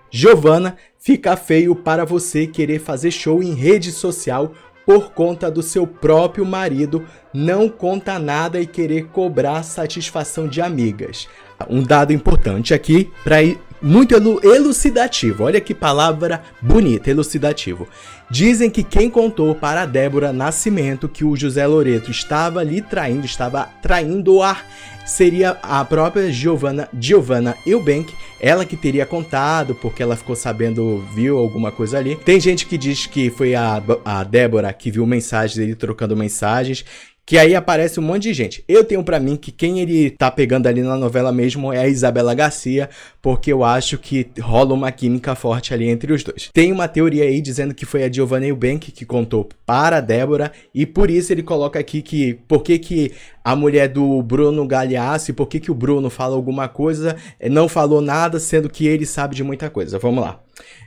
Giovana, 0.09 0.77
fica 1.07 1.37
feio 1.37 1.73
para 1.73 2.03
você 2.03 2.45
querer 2.45 2.79
fazer 2.79 3.11
show 3.11 3.41
em 3.41 3.53
rede 3.53 3.93
social 3.93 4.51
por 4.85 5.13
conta 5.13 5.49
do 5.49 5.63
seu 5.63 5.87
próprio 5.87 6.45
marido, 6.45 7.05
não 7.33 7.69
conta 7.69 8.19
nada 8.19 8.59
e 8.59 8.67
querer 8.67 9.05
cobrar 9.05 9.63
satisfação 9.63 10.49
de 10.49 10.59
amigas. 10.59 11.29
Um 11.69 11.81
dado 11.81 12.11
importante 12.11 12.73
aqui 12.73 13.09
para 13.23 13.37
muito 13.81 14.15
elucidativo. 14.43 15.43
Olha 15.43 15.61
que 15.61 15.73
palavra 15.73 16.41
bonita, 16.61 17.09
elucidativo. 17.09 17.87
Dizem 18.29 18.69
que 18.69 18.83
quem 18.83 19.09
contou 19.09 19.55
para 19.55 19.85
Débora 19.85 20.33
Nascimento 20.33 21.07
que 21.07 21.23
o 21.23 21.35
José 21.35 21.65
Loreto 21.65 22.11
estava 22.11 22.63
lhe 22.63 22.81
traindo, 22.81 23.25
estava 23.25 23.69
traindo 23.81 24.35
o 24.35 24.43
ar, 24.43 24.65
seria 25.05 25.57
a 25.63 25.83
própria 25.85 26.29
Giovanna, 26.29 26.89
Giovanna 26.99 27.55
Eubank, 27.65 28.13
ela 28.39 28.65
que 28.65 28.75
teria 28.75 29.05
contado, 29.05 29.73
porque 29.75 30.03
ela 30.03 30.17
ficou 30.17 30.35
sabendo, 30.35 31.05
viu 31.15 31.37
alguma 31.37 31.71
coisa 31.71 31.97
ali. 31.97 32.15
Tem 32.17 32.39
gente 32.39 32.65
que 32.65 32.77
diz 32.77 33.05
que 33.05 33.29
foi 33.29 33.55
a, 33.55 33.81
a 34.03 34.23
Débora 34.23 34.71
que 34.73 34.91
viu 34.91 35.05
mensagens 35.05 35.55
dele 35.55 35.75
trocando 35.75 36.15
mensagens, 36.15 36.83
que 37.27 37.37
aí 37.37 37.53
aparece 37.53 37.99
um 37.99 38.03
monte 38.03 38.23
de 38.23 38.33
gente. 38.33 38.63
Eu 38.69 38.85
tenho 38.85 39.03
para 39.03 39.19
mim 39.19 39.35
que 39.35 39.51
quem 39.51 39.81
ele 39.81 40.11
tá 40.11 40.31
pegando 40.31 40.65
ali 40.65 40.81
na 40.81 40.95
novela 40.95 41.29
mesmo 41.29 41.73
é 41.73 41.79
a 41.79 41.87
Isabela 41.87 42.33
Garcia, 42.33 42.89
porque 43.21 43.51
eu 43.51 43.65
acho 43.65 43.97
que 43.97 44.29
rola 44.39 44.73
uma 44.73 44.93
química 44.93 45.35
forte 45.35 45.73
ali 45.73 45.89
entre 45.89 46.13
os 46.13 46.23
dois. 46.23 46.49
Tem 46.53 46.71
uma 46.71 46.87
teoria 46.87 47.25
aí 47.25 47.41
dizendo 47.41 47.75
que 47.75 47.85
foi 47.85 48.05
a 48.05 48.09
Giovanna 48.11 48.47
Eubank 48.47 48.93
que 48.93 49.05
contou 49.05 49.49
para 49.65 49.97
a 49.97 50.01
Débora, 50.01 50.53
e 50.73 50.85
por 50.85 51.11
isso 51.11 51.33
ele 51.33 51.43
coloca 51.43 51.77
aqui 51.77 52.01
que 52.01 52.35
por 52.47 52.63
que, 52.63 52.79
que 52.79 53.11
a 53.43 53.57
mulher 53.57 53.89
do 53.89 54.23
Bruno 54.23 54.65
Galeassi, 54.65 55.33
por 55.33 55.47
que, 55.47 55.59
que 55.59 55.69
o 55.69 55.75
Bruno 55.75 56.09
fala 56.09 56.33
alguma 56.33 56.69
coisa, 56.69 57.17
não 57.51 57.67
falou 57.67 57.99
nada, 57.99 58.39
sendo 58.39 58.69
que 58.69 58.87
ele 58.87 59.05
sabe 59.05 59.35
de 59.35 59.43
muita 59.43 59.69
coisa. 59.69 59.99
Vamos 59.99 60.23
lá. 60.23 60.39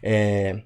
É 0.02 0.62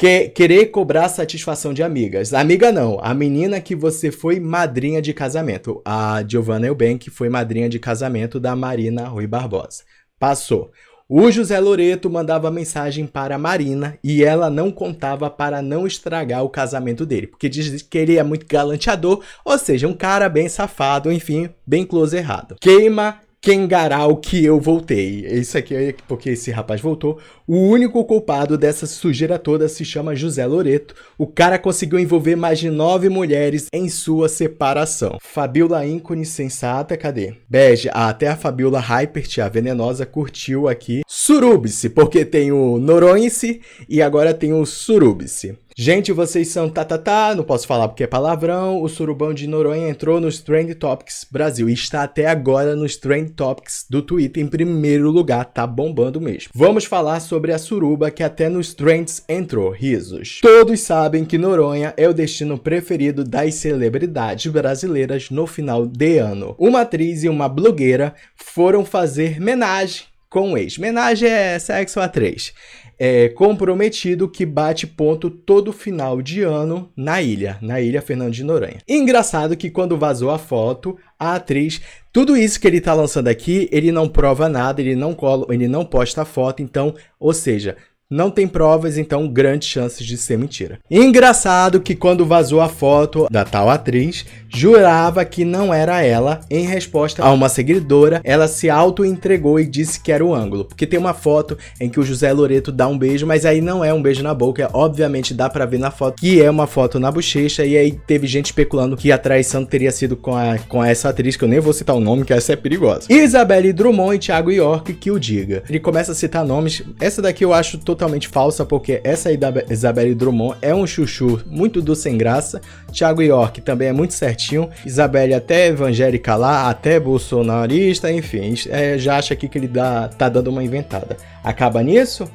que, 0.00 0.30
querer 0.30 0.70
cobrar 0.70 1.10
satisfação 1.10 1.74
de 1.74 1.82
amigas. 1.82 2.32
Amiga 2.32 2.72
não, 2.72 2.98
a 3.02 3.12
menina 3.12 3.60
que 3.60 3.76
você 3.76 4.10
foi 4.10 4.40
madrinha 4.40 5.02
de 5.02 5.12
casamento. 5.12 5.82
A 5.84 6.24
Giovanna 6.26 6.66
Eubank 6.66 7.10
foi 7.10 7.28
madrinha 7.28 7.68
de 7.68 7.78
casamento 7.78 8.40
da 8.40 8.56
Marina 8.56 9.06
Rui 9.06 9.26
Barbosa. 9.26 9.82
Passou. 10.18 10.70
O 11.06 11.30
José 11.30 11.60
Loreto 11.60 12.08
mandava 12.08 12.50
mensagem 12.50 13.06
para 13.06 13.34
a 13.34 13.38
Marina 13.38 13.98
e 14.02 14.24
ela 14.24 14.48
não 14.48 14.70
contava 14.70 15.28
para 15.28 15.60
não 15.60 15.86
estragar 15.86 16.42
o 16.44 16.48
casamento 16.48 17.04
dele, 17.04 17.26
porque 17.26 17.48
diz 17.48 17.82
que 17.82 17.98
ele 17.98 18.16
é 18.16 18.22
muito 18.22 18.46
galanteador, 18.46 19.22
ou 19.44 19.58
seja, 19.58 19.86
um 19.86 19.92
cara 19.92 20.30
bem 20.30 20.48
safado, 20.48 21.12
enfim, 21.12 21.50
bem 21.66 21.84
close 21.84 22.16
errado. 22.16 22.56
Queima 22.58 23.18
quem 23.40 23.66
gará 23.66 24.06
o 24.06 24.16
que 24.16 24.44
eu 24.44 24.60
voltei. 24.60 25.26
Isso 25.26 25.56
aqui 25.56 25.74
é 25.74 25.94
porque 26.06 26.30
esse 26.30 26.50
rapaz 26.50 26.80
voltou. 26.80 27.18
O 27.52 27.56
único 27.56 28.04
culpado 28.04 28.56
dessa 28.56 28.86
sujeira 28.86 29.36
toda 29.36 29.68
se 29.68 29.84
chama 29.84 30.14
José 30.14 30.46
Loreto. 30.46 30.94
O 31.18 31.26
cara 31.26 31.58
conseguiu 31.58 31.98
envolver 31.98 32.36
mais 32.36 32.60
de 32.60 32.70
nove 32.70 33.08
mulheres 33.08 33.66
em 33.72 33.88
sua 33.88 34.28
separação. 34.28 35.18
Fabiola 35.20 35.84
ícone 35.84 36.24
sensata, 36.24 36.96
cadê? 36.96 37.34
Bege, 37.48 37.90
até 37.92 38.28
a 38.28 38.36
Fabiola 38.36 38.78
Hypert, 38.78 39.40
a 39.40 39.48
venenosa, 39.48 40.06
curtiu 40.06 40.68
aqui. 40.68 41.00
Surubice, 41.08 41.90
porque 41.90 42.24
tem 42.24 42.52
o 42.52 42.78
Noronhice 42.78 43.60
e 43.88 44.00
agora 44.00 44.32
tem 44.32 44.52
o 44.52 44.64
Surubice. 44.64 45.58
Gente, 45.82 46.12
vocês 46.12 46.48
são 46.48 46.68
tatatá, 46.68 46.98
tá, 46.98 47.28
tá, 47.30 47.34
não 47.34 47.42
posso 47.42 47.66
falar 47.66 47.88
porque 47.88 48.04
é 48.04 48.06
palavrão. 48.06 48.82
O 48.82 48.88
surubão 48.88 49.32
de 49.32 49.46
Noronha 49.46 49.88
entrou 49.88 50.20
nos 50.20 50.40
Trend 50.40 50.74
Topics 50.74 51.26
Brasil 51.30 51.70
e 51.70 51.72
está 51.72 52.02
até 52.02 52.26
agora 52.26 52.76
nos 52.76 52.98
Trend 52.98 53.30
Topics 53.30 53.86
do 53.88 54.02
Twitter 54.02 54.42
em 54.42 54.46
primeiro 54.46 55.10
lugar, 55.10 55.44
tá 55.46 55.66
bombando 55.66 56.20
mesmo. 56.20 56.50
Vamos 56.54 56.84
falar 56.84 57.18
sobre 57.40 57.54
a 57.54 57.58
suruba 57.58 58.10
que 58.10 58.22
até 58.22 58.50
nos 58.50 58.74
Trends 58.74 59.24
entrou, 59.26 59.70
risos. 59.70 60.40
Todos 60.42 60.78
sabem 60.80 61.24
que 61.24 61.38
Noronha 61.38 61.94
é 61.96 62.06
o 62.06 62.12
destino 62.12 62.58
preferido 62.58 63.24
das 63.24 63.54
celebridades 63.54 64.52
brasileiras 64.52 65.30
no 65.30 65.46
final 65.46 65.86
de 65.86 66.18
ano. 66.18 66.54
Uma 66.58 66.82
atriz 66.82 67.24
e 67.24 67.30
uma 67.30 67.48
blogueira 67.48 68.14
foram 68.36 68.84
fazer 68.84 69.40
menagem 69.40 70.02
com 70.28 70.52
o 70.52 70.58
ex. 70.58 70.76
Menagem 70.76 71.30
é 71.30 71.58
sexo 71.58 71.98
a 71.98 72.08
três 72.08 72.52
é, 73.02 73.30
comprometido 73.30 74.28
que 74.28 74.44
bate 74.44 74.86
ponto 74.86 75.30
todo 75.30 75.72
final 75.72 76.20
de 76.20 76.42
ano 76.42 76.92
na 76.94 77.22
ilha, 77.22 77.56
na 77.62 77.80
ilha 77.80 78.02
Fernando 78.02 78.34
de 78.34 78.44
Noronha. 78.44 78.76
Engraçado 78.86 79.56
que 79.56 79.70
quando 79.70 79.96
vazou 79.96 80.30
a 80.30 80.38
foto, 80.38 80.98
a 81.18 81.36
atriz, 81.36 81.80
tudo 82.12 82.36
isso 82.36 82.60
que 82.60 82.66
ele 82.66 82.78
tá 82.78 82.92
lançando 82.92 83.28
aqui, 83.28 83.70
ele 83.72 83.90
não 83.90 84.06
prova 84.06 84.50
nada, 84.50 84.82
ele 84.82 84.94
não 84.94 85.14
cola, 85.14 85.46
ele 85.48 85.66
não 85.66 85.82
posta 85.82 86.26
foto, 86.26 86.60
então, 86.60 86.94
ou 87.18 87.32
seja, 87.32 87.74
não 88.10 88.28
tem 88.28 88.48
provas, 88.48 88.98
então 88.98 89.28
grandes 89.28 89.68
chances 89.68 90.04
de 90.04 90.16
ser 90.16 90.36
mentira. 90.36 90.80
Engraçado 90.90 91.80
que 91.80 91.94
quando 91.94 92.26
vazou 92.26 92.60
a 92.60 92.68
foto 92.68 93.28
da 93.30 93.44
tal 93.44 93.70
atriz, 93.70 94.26
jurava 94.48 95.24
que 95.24 95.44
não 95.44 95.72
era 95.72 96.02
ela. 96.02 96.40
Em 96.50 96.66
resposta 96.66 97.22
a 97.22 97.32
uma 97.32 97.48
seguidora, 97.48 98.20
ela 98.24 98.48
se 98.48 98.68
auto-entregou 98.68 99.60
e 99.60 99.66
disse 99.66 100.00
que 100.00 100.10
era 100.10 100.24
o 100.24 100.34
ângulo. 100.34 100.64
Porque 100.64 100.88
tem 100.88 100.98
uma 100.98 101.14
foto 101.14 101.56
em 101.80 101.88
que 101.88 102.00
o 102.00 102.02
José 102.02 102.32
Loreto 102.32 102.72
dá 102.72 102.88
um 102.88 102.98
beijo, 102.98 103.26
mas 103.26 103.46
aí 103.46 103.60
não 103.60 103.84
é 103.84 103.94
um 103.94 104.02
beijo 104.02 104.24
na 104.24 104.34
boca, 104.34 104.68
obviamente 104.72 105.32
dá 105.32 105.48
para 105.48 105.64
ver 105.64 105.78
na 105.78 105.92
foto 105.92 106.20
que 106.20 106.42
é 106.42 106.50
uma 106.50 106.66
foto 106.66 106.98
na 106.98 107.12
bochecha. 107.12 107.64
E 107.64 107.76
aí 107.76 107.92
teve 107.92 108.26
gente 108.26 108.46
especulando 108.46 108.96
que 108.96 109.12
a 109.12 109.18
traição 109.18 109.64
teria 109.64 109.92
sido 109.92 110.16
com, 110.16 110.34
a, 110.34 110.58
com 110.68 110.82
essa 110.82 111.10
atriz, 111.10 111.36
que 111.36 111.44
eu 111.44 111.48
nem 111.48 111.60
vou 111.60 111.72
citar 111.72 111.94
o 111.94 112.00
nome, 112.00 112.24
que 112.24 112.32
essa 112.32 112.54
é 112.54 112.56
perigosa. 112.56 113.06
Isabelle 113.08 113.72
Drummond 113.72 114.16
e 114.16 114.18
Thiago 114.18 114.50
York 114.50 114.94
que 114.94 115.12
o 115.12 115.20
diga. 115.20 115.62
Ele 115.68 115.78
começa 115.78 116.10
a 116.10 116.14
citar 116.14 116.44
nomes. 116.44 116.82
Essa 116.98 117.22
daqui 117.22 117.44
eu 117.44 117.54
acho 117.54 117.78
totalmente 117.78 117.99
totalmente 118.00 118.28
falsa, 118.28 118.64
porque 118.64 119.00
essa 119.04 119.30
Isabelle 119.68 120.14
Drummond 120.14 120.56
é 120.62 120.74
um 120.74 120.86
chuchu 120.86 121.42
muito 121.46 121.82
do 121.82 121.94
sem 121.94 122.16
graça. 122.16 122.62
Thiago 122.90 123.20
York 123.20 123.60
também 123.60 123.88
é 123.88 123.92
muito 123.92 124.14
certinho. 124.14 124.70
Isabelle 124.86 125.34
até 125.34 125.66
evangélica 125.66 126.34
lá, 126.34 126.70
até 126.70 126.98
bolsonarista, 126.98 128.10
enfim, 128.10 128.54
é, 128.70 128.96
já 128.96 129.18
acha 129.18 129.34
aqui 129.34 129.48
que 129.48 129.58
ele 129.58 129.68
dá, 129.68 130.08
tá 130.08 130.30
dando 130.30 130.48
uma 130.48 130.64
inventada. 130.64 131.18
Acaba 131.44 131.82
nisso? 131.82 132.26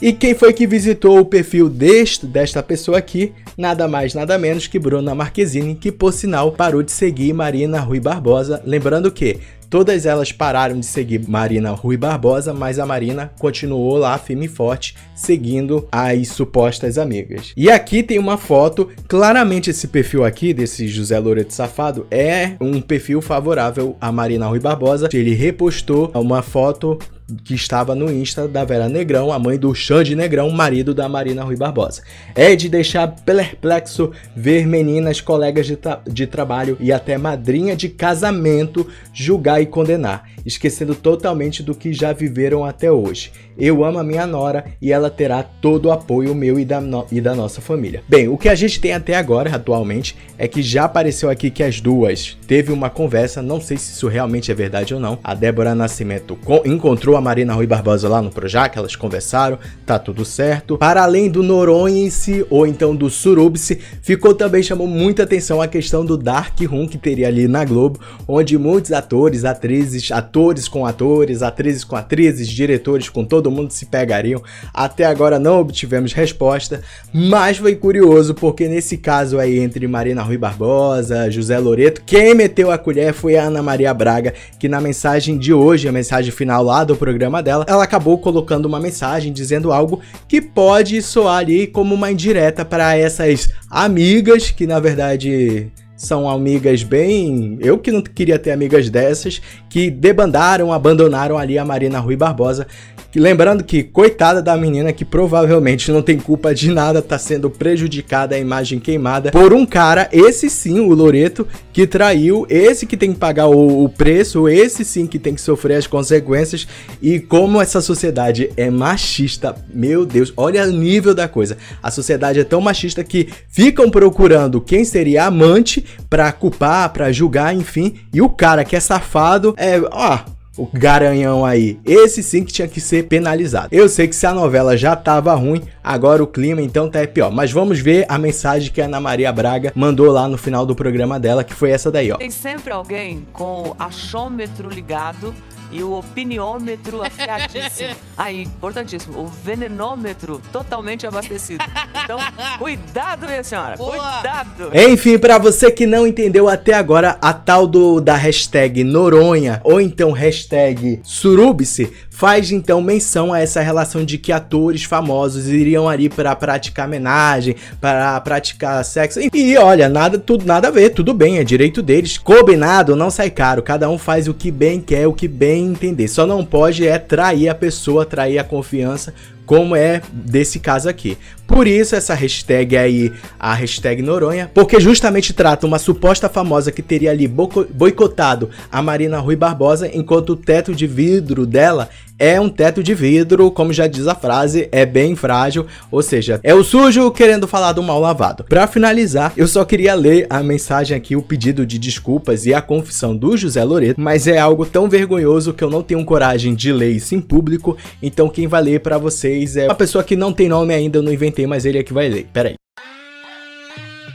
E 0.00 0.14
quem 0.14 0.34
foi 0.34 0.54
que 0.54 0.66
visitou 0.66 1.18
o 1.18 1.26
perfil 1.26 1.68
deste, 1.68 2.24
desta 2.24 2.62
pessoa 2.62 2.96
aqui? 2.96 3.34
Nada 3.58 3.86
mais, 3.86 4.14
nada 4.14 4.38
menos 4.38 4.66
que 4.66 4.78
Bruna 4.78 5.14
Marquezine, 5.14 5.74
que 5.74 5.92
por 5.92 6.14
sinal 6.14 6.52
parou 6.52 6.82
de 6.82 6.90
seguir 6.90 7.34
Marina 7.34 7.80
Rui 7.80 8.00
Barbosa. 8.00 8.62
Lembrando 8.64 9.12
que 9.12 9.38
Todas 9.70 10.04
elas 10.04 10.32
pararam 10.32 10.80
de 10.80 10.84
seguir 10.84 11.28
Marina 11.28 11.70
Rui 11.70 11.96
Barbosa, 11.96 12.52
mas 12.52 12.80
a 12.80 12.84
Marina 12.84 13.32
continuou 13.38 13.96
lá 13.96 14.18
firme 14.18 14.46
e 14.46 14.48
forte, 14.48 14.96
seguindo 15.14 15.86
as 15.92 16.26
supostas 16.26 16.98
amigas. 16.98 17.52
E 17.56 17.70
aqui 17.70 18.02
tem 18.02 18.18
uma 18.18 18.36
foto, 18.36 18.88
claramente 19.06 19.70
esse 19.70 19.86
perfil 19.86 20.24
aqui, 20.24 20.52
desse 20.52 20.88
José 20.88 21.16
Loreto 21.20 21.54
Safado, 21.54 22.04
é 22.10 22.56
um 22.60 22.80
perfil 22.80 23.22
favorável 23.22 23.96
a 24.00 24.10
Marina 24.10 24.48
Rui 24.48 24.58
Barbosa. 24.58 25.08
Ele 25.12 25.34
repostou 25.34 26.10
uma 26.14 26.42
foto 26.42 26.98
que 27.44 27.54
estava 27.54 27.94
no 27.94 28.10
Insta 28.12 28.46
da 28.46 28.64
Vera 28.64 28.88
Negrão, 28.88 29.32
a 29.32 29.38
mãe 29.38 29.58
do 29.58 29.74
Xande 29.74 30.14
Negrão, 30.14 30.50
marido 30.50 30.94
da 30.94 31.08
Marina 31.08 31.44
Rui 31.44 31.56
Barbosa. 31.56 32.02
É 32.34 32.54
de 32.56 32.68
deixar 32.68 33.08
perplexo 33.08 34.12
ver 34.34 34.66
meninas, 34.66 35.20
colegas 35.20 35.66
de, 35.66 35.76
tra 35.76 36.00
de 36.06 36.26
trabalho 36.26 36.76
e 36.80 36.92
até 36.92 37.16
madrinha 37.18 37.76
de 37.76 37.88
casamento 37.88 38.86
julgar 39.12 39.60
e 39.60 39.66
condenar, 39.66 40.28
esquecendo 40.44 40.94
totalmente 40.94 41.62
do 41.62 41.74
que 41.74 41.92
já 41.92 42.12
viveram 42.12 42.64
até 42.64 42.90
hoje. 42.90 43.32
Eu 43.58 43.84
amo 43.84 43.98
a 43.98 44.04
minha 44.04 44.26
nora 44.26 44.64
e 44.80 44.90
ela 44.90 45.10
terá 45.10 45.42
todo 45.42 45.86
o 45.86 45.92
apoio 45.92 46.34
meu 46.34 46.58
e 46.58 46.64
da, 46.64 46.80
e 47.12 47.20
da 47.20 47.34
nossa 47.34 47.60
família. 47.60 48.02
Bem, 48.08 48.26
o 48.26 48.38
que 48.38 48.48
a 48.48 48.54
gente 48.54 48.80
tem 48.80 48.94
até 48.94 49.14
agora, 49.14 49.54
atualmente, 49.54 50.16
é 50.38 50.48
que 50.48 50.62
já 50.62 50.84
apareceu 50.84 51.28
aqui 51.28 51.50
que 51.50 51.62
as 51.62 51.80
duas 51.80 52.38
teve 52.46 52.72
uma 52.72 52.88
conversa, 52.88 53.42
não 53.42 53.60
sei 53.60 53.76
se 53.76 53.92
isso 53.92 54.08
realmente 54.08 54.50
é 54.50 54.54
verdade 54.54 54.94
ou 54.94 55.00
não. 55.00 55.18
A 55.22 55.34
Débora 55.34 55.74
Nascimento 55.74 56.38
encontrou 56.64 57.16
a 57.16 57.19
Marina 57.20 57.54
Rui 57.54 57.66
Barbosa 57.66 58.08
lá 58.08 58.20
no 58.22 58.30
Projac, 58.30 58.76
elas 58.76 58.96
conversaram, 58.96 59.58
tá 59.84 59.98
tudo 59.98 60.24
certo. 60.24 60.78
Para 60.78 61.02
além 61.02 61.30
do 61.30 61.42
Noronhense 61.42 62.44
ou 62.50 62.66
então 62.66 62.94
do 62.94 63.10
Surubse, 63.10 63.80
ficou 64.02 64.34
também 64.34 64.62
chamou 64.62 64.86
muita 64.86 65.22
atenção 65.24 65.60
a 65.60 65.68
questão 65.68 66.04
do 66.04 66.16
Dark 66.16 66.58
Room 66.62 66.86
que 66.86 66.98
teria 66.98 67.28
ali 67.28 67.46
na 67.48 67.64
Globo, 67.64 68.00
onde 68.26 68.56
muitos 68.56 68.92
atores, 68.92 69.44
atrizes, 69.44 70.10
atores 70.10 70.68
com 70.68 70.86
atores, 70.86 71.42
atrizes 71.42 71.84
com 71.84 71.96
atrizes, 71.96 72.48
diretores 72.48 73.08
com 73.08 73.24
todo 73.24 73.50
mundo 73.50 73.70
se 73.70 73.86
pegariam. 73.86 74.42
Até 74.72 75.04
agora 75.04 75.38
não 75.38 75.60
obtivemos 75.60 76.12
resposta, 76.12 76.82
mas 77.12 77.58
foi 77.58 77.74
curioso 77.74 78.34
porque 78.34 78.68
nesse 78.68 78.96
caso 78.96 79.38
aí 79.38 79.58
entre 79.58 79.86
Marina 79.86 80.22
Rui 80.22 80.38
Barbosa, 80.38 81.30
José 81.30 81.58
Loreto, 81.58 82.02
quem 82.04 82.34
meteu 82.34 82.70
a 82.70 82.78
colher 82.78 83.12
foi 83.12 83.36
a 83.36 83.44
Ana 83.44 83.62
Maria 83.62 83.92
Braga, 83.92 84.34
que 84.58 84.68
na 84.68 84.80
mensagem 84.80 85.38
de 85.38 85.52
hoje, 85.52 85.88
a 85.88 85.92
mensagem 85.92 86.32
final 86.32 86.62
lá 86.62 86.84
do 86.84 86.96
programa 87.10 87.42
dela, 87.42 87.66
ela 87.68 87.82
acabou 87.82 88.16
colocando 88.18 88.66
uma 88.66 88.78
mensagem 88.78 89.32
dizendo 89.32 89.72
algo 89.72 90.00
que 90.28 90.40
pode 90.40 91.02
soar 91.02 91.38
ali 91.38 91.66
como 91.66 91.92
uma 91.92 92.12
indireta 92.12 92.64
para 92.64 92.96
essas 92.96 93.50
amigas 93.68 94.52
que 94.52 94.64
na 94.64 94.78
verdade 94.78 95.72
são 96.00 96.26
amigas 96.26 96.82
bem. 96.82 97.58
Eu 97.60 97.76
que 97.76 97.92
não 97.92 98.00
queria 98.00 98.38
ter 98.38 98.52
amigas 98.52 98.88
dessas, 98.88 99.40
que 99.68 99.90
debandaram, 99.90 100.72
abandonaram 100.72 101.36
ali 101.36 101.58
a 101.58 101.64
Marina 101.64 101.98
Rui 101.98 102.16
Barbosa, 102.16 102.66
Lembrando 103.14 103.64
que, 103.64 103.82
coitada 103.82 104.40
da 104.40 104.56
menina 104.56 104.92
que 104.92 105.04
provavelmente 105.04 105.90
não 105.90 106.00
tem 106.00 106.16
culpa 106.16 106.54
de 106.54 106.70
nada, 106.70 107.02
tá 107.02 107.18
sendo 107.18 107.50
prejudicada, 107.50 108.36
a 108.36 108.38
imagem 108.38 108.78
queimada 108.78 109.32
por 109.32 109.52
um 109.52 109.66
cara, 109.66 110.08
esse 110.12 110.48
sim, 110.48 110.78
o 110.78 110.94
Loreto, 110.94 111.46
que 111.72 111.88
traiu, 111.88 112.46
esse 112.48 112.86
que 112.86 112.96
tem 112.96 113.12
que 113.12 113.18
pagar 113.18 113.48
o, 113.48 113.84
o 113.84 113.88
preço, 113.88 114.48
esse 114.48 114.84
sim 114.84 115.08
que 115.08 115.18
tem 115.18 115.34
que 115.34 115.40
sofrer 115.40 115.76
as 115.76 115.88
consequências. 115.88 116.68
E 117.02 117.18
como 117.18 117.60
essa 117.60 117.80
sociedade 117.80 118.50
é 118.56 118.70
machista, 118.70 119.56
meu 119.74 120.06
Deus, 120.06 120.32
olha 120.36 120.62
o 120.62 120.70
nível 120.70 121.12
da 121.12 121.26
coisa. 121.26 121.56
A 121.82 121.90
sociedade 121.90 122.38
é 122.38 122.44
tão 122.44 122.60
machista 122.60 123.02
que 123.02 123.28
ficam 123.48 123.90
procurando 123.90 124.60
quem 124.60 124.84
seria 124.84 125.24
amante 125.24 125.84
para 126.08 126.30
culpar, 126.32 126.90
para 126.90 127.12
julgar, 127.12 127.54
enfim. 127.54 127.94
E 128.12 128.20
o 128.20 128.28
cara 128.28 128.64
que 128.64 128.76
é 128.76 128.80
safado 128.80 129.54
é, 129.56 129.80
ó, 129.90 130.18
o 130.56 130.68
garanhão 130.72 131.44
aí. 131.44 131.78
Esse 131.86 132.22
sim 132.22 132.44
que 132.44 132.52
tinha 132.52 132.68
que 132.68 132.80
ser 132.80 133.04
penalizado. 133.04 133.68
Eu 133.72 133.88
sei 133.88 134.08
que 134.08 134.14
se 134.14 134.26
a 134.26 134.34
novela 134.34 134.76
já 134.76 134.94
tava 134.94 135.34
ruim, 135.34 135.62
agora 135.82 136.22
o 136.22 136.26
clima 136.26 136.60
então 136.60 136.90
tá 136.90 137.06
pior. 137.06 137.30
Mas 137.30 137.50
vamos 137.50 137.80
ver 137.80 138.04
a 138.08 138.18
mensagem 138.18 138.70
que 138.70 138.80
a 138.80 138.84
Ana 138.84 139.00
Maria 139.00 139.32
Braga 139.32 139.72
mandou 139.74 140.10
lá 140.10 140.28
no 140.28 140.36
final 140.36 140.66
do 140.66 140.74
programa 140.74 141.18
dela, 141.18 141.44
que 141.44 141.54
foi 141.54 141.70
essa 141.70 141.90
daí, 141.90 142.12
ó. 142.12 142.16
Tem 142.16 142.30
sempre 142.30 142.72
alguém 142.72 143.26
com 143.32 143.70
o 143.70 143.76
achômetro 143.78 144.68
ligado 144.68 145.34
e 145.70 145.82
o 145.82 145.92
opiniômetro 145.92 147.02
afiadíssimo. 147.02 147.94
Aí, 148.16 148.42
importantíssimo, 148.60 149.20
o 149.20 149.26
venenômetro 149.26 150.40
totalmente 150.52 151.06
abastecido. 151.06 151.64
Então, 152.04 152.18
cuidado, 152.58 153.26
minha 153.26 153.42
senhora, 153.42 153.76
Boa. 153.76 153.90
cuidado. 153.90 154.70
Enfim, 154.74 155.18
para 155.18 155.38
você 155.38 155.70
que 155.70 155.86
não 155.86 156.06
entendeu 156.06 156.48
até 156.48 156.74
agora 156.74 157.18
a 157.20 157.32
tal 157.32 157.66
do 157.66 158.00
da 158.00 158.16
hashtag 158.16 158.82
Noronha 158.84 159.60
ou 159.64 159.80
então 159.80 160.12
hashtag 160.12 161.00
Surubse, 161.02 161.92
faz 162.20 162.52
então 162.52 162.82
menção 162.82 163.32
a 163.32 163.40
essa 163.40 163.62
relação 163.62 164.04
de 164.04 164.18
que 164.18 164.30
atores 164.30 164.84
famosos 164.84 165.48
iriam 165.48 165.88
ali 165.88 166.10
para 166.10 166.36
praticar 166.36 166.86
homenagem, 166.86 167.56
para 167.80 168.20
praticar 168.20 168.84
sexo. 168.84 169.20
E 169.32 169.56
olha, 169.56 169.88
nada, 169.88 170.18
tudo 170.18 170.44
nada 170.44 170.68
a 170.68 170.70
ver, 170.70 170.90
tudo 170.90 171.14
bem, 171.14 171.38
é 171.38 171.44
direito 171.44 171.80
deles. 171.80 172.18
Combinado, 172.18 172.94
não 172.94 173.10
sai 173.10 173.30
caro, 173.30 173.62
cada 173.62 173.88
um 173.88 173.96
faz 173.96 174.28
o 174.28 174.34
que 174.34 174.50
bem 174.50 174.82
quer, 174.82 175.06
o 175.06 175.14
que 175.14 175.26
bem 175.26 175.68
entender. 175.68 176.08
Só 176.08 176.26
não 176.26 176.44
pode 176.44 176.86
é 176.86 176.98
trair 176.98 177.48
a 177.48 177.54
pessoa, 177.54 178.04
trair 178.04 178.38
a 178.38 178.44
confiança, 178.44 179.14
como 179.50 179.74
é 179.74 180.02
desse 180.12 180.60
caso 180.60 180.88
aqui. 180.88 181.18
Por 181.44 181.66
isso 181.66 181.96
essa 181.96 182.14
hashtag 182.14 182.76
aí, 182.76 183.12
a 183.36 183.52
hashtag 183.52 184.00
Noronha, 184.00 184.48
porque 184.54 184.78
justamente 184.78 185.32
trata 185.32 185.66
uma 185.66 185.78
suposta 185.78 186.28
famosa 186.28 186.70
que 186.70 186.82
teria 186.82 187.10
ali 187.10 187.26
boicotado 187.26 188.50
a 188.70 188.80
Marina 188.80 189.18
Rui 189.18 189.34
Barbosa, 189.34 189.90
enquanto 189.92 190.34
o 190.34 190.36
teto 190.36 190.72
de 190.72 190.86
vidro 190.86 191.44
dela 191.44 191.88
é 192.20 192.38
um 192.38 192.50
teto 192.50 192.82
de 192.82 192.94
vidro, 192.94 193.50
como 193.50 193.72
já 193.72 193.86
diz 193.86 194.06
a 194.06 194.14
frase, 194.14 194.68
é 194.70 194.84
bem 194.84 195.16
frágil, 195.16 195.66
ou 195.90 196.02
seja, 196.02 196.38
é 196.42 196.54
o 196.54 196.62
sujo 196.62 197.10
querendo 197.10 197.48
falar 197.48 197.72
do 197.72 197.82
mal 197.82 197.98
lavado. 197.98 198.44
Para 198.44 198.66
finalizar, 198.66 199.32
eu 199.38 199.48
só 199.48 199.64
queria 199.64 199.94
ler 199.94 200.26
a 200.28 200.42
mensagem 200.42 200.94
aqui, 200.94 201.16
o 201.16 201.22
pedido 201.22 201.64
de 201.64 201.78
desculpas 201.78 202.44
e 202.44 202.52
a 202.52 202.60
confissão 202.60 203.16
do 203.16 203.36
José 203.38 203.64
Loreto, 203.64 203.98
mas 203.98 204.26
é 204.26 204.38
algo 204.38 204.66
tão 204.66 204.88
vergonhoso 204.88 205.54
que 205.54 205.64
eu 205.64 205.70
não 205.70 205.82
tenho 205.82 206.04
coragem 206.04 206.54
de 206.54 206.70
ler 206.70 206.90
isso 206.90 207.14
em 207.14 207.20
público, 207.20 207.76
então 208.02 208.28
quem 208.28 208.46
vai 208.46 208.62
ler 208.62 208.80
para 208.80 208.98
vocês 208.98 209.56
é 209.56 209.64
uma 209.64 209.74
pessoa 209.74 210.04
que 210.04 210.14
não 210.14 210.32
tem 210.32 210.48
nome 210.48 210.74
ainda, 210.74 210.98
eu 210.98 211.02
não 211.02 211.12
inventei, 211.12 211.46
mas 211.46 211.64
ele 211.64 211.78
é 211.78 211.82
que 211.82 211.94
vai 211.94 212.08
ler. 212.08 212.26
Pera 212.32 212.50
aí. 212.50 212.54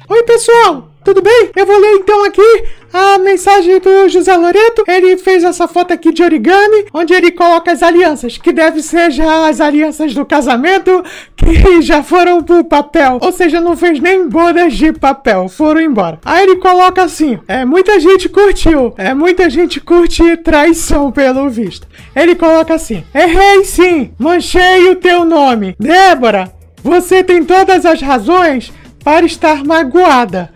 Oi, 0.08 0.24
pessoal! 0.24 0.95
Tudo 1.06 1.22
bem? 1.22 1.52
Eu 1.56 1.68
vou 1.68 1.80
ler 1.80 1.98
então 1.98 2.26
aqui 2.26 2.64
a 2.92 3.20
mensagem 3.20 3.80
do 3.80 4.10
José 4.10 4.36
Loreto. 4.36 4.84
Ele 4.88 5.16
fez 5.18 5.44
essa 5.44 5.68
foto 5.68 5.94
aqui 5.94 6.12
de 6.12 6.24
origami, 6.24 6.88
onde 6.92 7.14
ele 7.14 7.30
coloca 7.30 7.72
as 7.72 7.84
alianças, 7.84 8.40
que 8.40 8.52
deve 8.52 8.82
ser 8.82 9.12
já 9.12 9.48
as 9.48 9.62
alianças 9.62 10.16
do 10.16 10.26
casamento, 10.26 11.04
que 11.38 11.80
já 11.84 12.02
foram 12.02 12.42
pro 12.42 12.64
papel. 12.64 13.20
Ou 13.22 13.32
seja, 13.32 13.62
não 13.62 13.78
fez 13.78 14.00
nem 14.00 14.28
bodas 14.28 14.74
de 14.74 14.92
papel, 14.94 15.48
foram 15.48 15.80
embora. 15.80 16.20
Aí 16.26 16.42
ele 16.42 16.56
coloca 16.56 17.04
assim: 17.04 17.38
é, 17.48 17.64
muita 17.64 18.00
gente 18.00 18.28
curtiu, 18.28 18.92
é, 18.98 19.14
muita 19.14 19.48
gente 19.48 19.80
curte 19.80 20.38
traição, 20.38 21.12
pelo 21.12 21.48
visto. 21.52 21.88
Ele 22.16 22.34
coloca 22.34 22.74
assim: 22.74 23.04
errei 23.14 23.64
sim, 23.64 24.12
manchei 24.18 24.90
o 24.90 24.96
teu 24.96 25.24
nome. 25.24 25.76
Débora, 25.80 26.52
você 26.82 27.24
tem 27.24 27.44
todas 27.44 27.86
as 27.86 28.02
razões 28.02 28.74
para 29.04 29.24
estar 29.24 29.64
magoada. 29.64 30.55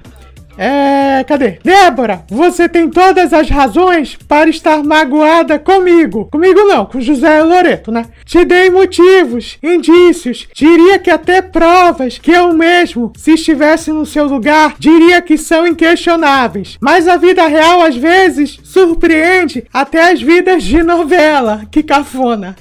É, 0.62 1.24
cadê? 1.24 1.58
Débora, 1.64 2.26
você 2.30 2.68
tem 2.68 2.90
todas 2.90 3.32
as 3.32 3.50
razões 3.50 4.18
para 4.28 4.50
estar 4.50 4.84
magoada 4.84 5.58
comigo. 5.58 6.26
Comigo 6.26 6.60
não, 6.66 6.86
com 6.86 7.00
José 7.00 7.42
Loreto, 7.42 7.94
né? 7.94 8.08
Te 8.26 8.44
dei 8.44 8.70
motivos, 8.70 9.58
indícios, 9.64 10.50
diria 10.54 11.00
que 11.00 11.10
até 11.10 11.42
provas 11.42 12.18
que 12.18 12.32
eu 12.32 12.52
mesmo, 12.52 13.14
se 13.16 13.36
estivesse 13.36 13.90
no 13.94 14.06
seu 14.06 14.26
lugar, 14.26 14.76
diria 14.78 15.22
que 15.22 15.38
são 15.38 15.66
inquestionáveis. 15.66 16.78
Mas 16.82 17.08
a 17.08 17.16
vida 17.16 17.48
real 17.48 17.82
às 17.82 17.96
vezes 17.96 18.60
surpreende 18.62 19.64
até 19.74 20.12
as 20.12 20.22
vidas 20.22 20.62
de 20.62 20.84
novela. 20.84 21.62
Que 21.72 21.82
cafona. 21.82 22.58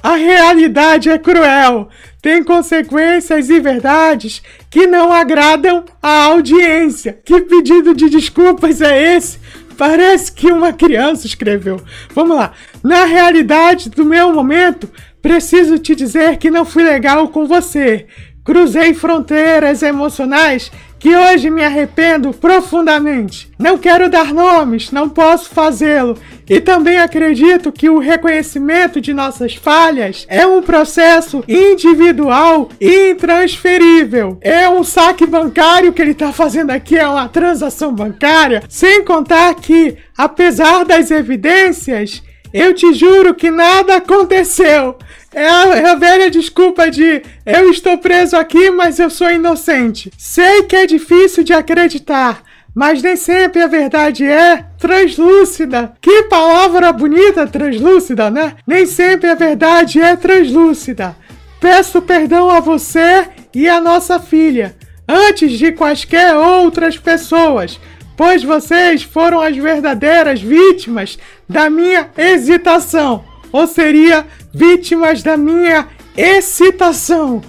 A 0.00 0.14
realidade 0.14 1.10
é 1.10 1.18
cruel 1.18 1.88
tem 2.20 2.44
consequências 2.44 3.48
e 3.48 3.60
verdades 3.60 4.42
que 4.70 4.86
não 4.86 5.12
agradam 5.12 5.84
a 6.02 6.24
audiência. 6.24 7.18
Que 7.24 7.40
pedido 7.40 7.94
de 7.94 8.10
desculpas 8.10 8.80
é 8.80 9.16
esse? 9.16 9.38
Parece 9.76 10.30
que 10.30 10.52
uma 10.52 10.72
criança 10.72 11.26
escreveu. 11.26 11.80
Vamos 12.14 12.36
lá. 12.36 12.52
Na 12.84 13.06
realidade 13.06 13.88
do 13.88 14.04
meu 14.04 14.32
momento, 14.32 14.90
preciso 15.22 15.78
te 15.78 15.94
dizer 15.94 16.36
que 16.36 16.50
não 16.50 16.66
fui 16.66 16.82
legal 16.82 17.28
com 17.28 17.46
você. 17.46 18.06
Cruzei 18.44 18.92
fronteiras 18.92 19.82
emocionais 19.82 20.70
que 21.00 21.16
hoje 21.16 21.48
me 21.48 21.64
arrependo 21.64 22.30
profundamente. 22.30 23.50
Não 23.58 23.78
quero 23.78 24.10
dar 24.10 24.34
nomes, 24.34 24.92
não 24.92 25.08
posso 25.08 25.48
fazê-lo. 25.48 26.16
E 26.48 26.60
também 26.60 26.98
acredito 26.98 27.72
que 27.72 27.88
o 27.88 27.98
reconhecimento 27.98 29.00
de 29.00 29.14
nossas 29.14 29.54
falhas 29.54 30.26
é 30.28 30.46
um 30.46 30.60
processo 30.60 31.42
individual 31.48 32.68
e 32.78 33.12
intransferível. 33.12 34.38
É 34.42 34.68
um 34.68 34.84
saque 34.84 35.26
bancário 35.26 35.92
que 35.92 36.02
ele 36.02 36.10
está 36.10 36.32
fazendo 36.32 36.70
aqui, 36.70 36.98
é 36.98 37.08
uma 37.08 37.28
transação 37.28 37.94
bancária, 37.94 38.62
sem 38.68 39.02
contar 39.02 39.54
que, 39.54 39.96
apesar 40.18 40.84
das 40.84 41.10
evidências, 41.10 42.22
eu 42.52 42.74
te 42.74 42.92
juro 42.92 43.34
que 43.34 43.50
nada 43.50 43.96
aconteceu. 43.96 44.96
É 45.32 45.48
a, 45.48 45.76
é 45.76 45.88
a, 45.90 45.94
velha 45.94 46.28
desculpa 46.28 46.90
de 46.90 47.22
eu 47.46 47.70
estou 47.70 47.96
preso 47.98 48.36
aqui, 48.36 48.70
mas 48.70 48.98
eu 48.98 49.08
sou 49.08 49.30
inocente. 49.30 50.10
Sei 50.18 50.64
que 50.64 50.74
é 50.74 50.86
difícil 50.86 51.44
de 51.44 51.52
acreditar, 51.52 52.42
mas 52.74 53.00
nem 53.00 53.14
sempre 53.14 53.62
a 53.62 53.68
verdade 53.68 54.24
é 54.24 54.64
translúcida. 54.76 55.92
Que 56.00 56.24
palavra 56.24 56.92
bonita, 56.92 57.46
translúcida, 57.46 58.28
né? 58.28 58.56
Nem 58.66 58.86
sempre 58.86 59.30
a 59.30 59.36
verdade 59.36 60.00
é 60.00 60.16
translúcida. 60.16 61.14
Peço 61.60 62.02
perdão 62.02 62.50
a 62.50 62.58
você 62.58 63.28
e 63.54 63.68
a 63.68 63.80
nossa 63.80 64.18
filha, 64.18 64.74
antes 65.06 65.52
de 65.52 65.70
quaisquer 65.70 66.34
outras 66.34 66.98
pessoas, 66.98 67.78
pois 68.16 68.42
vocês 68.42 69.04
foram 69.04 69.40
as 69.40 69.56
verdadeiras 69.56 70.40
vítimas 70.40 71.18
da 71.48 71.70
minha 71.70 72.10
hesitação 72.16 73.29
ou 73.52 73.66
seria 73.66 74.26
vítimas 74.52 75.22
da 75.22 75.36
minha 75.36 75.88
excitação. 76.16 77.42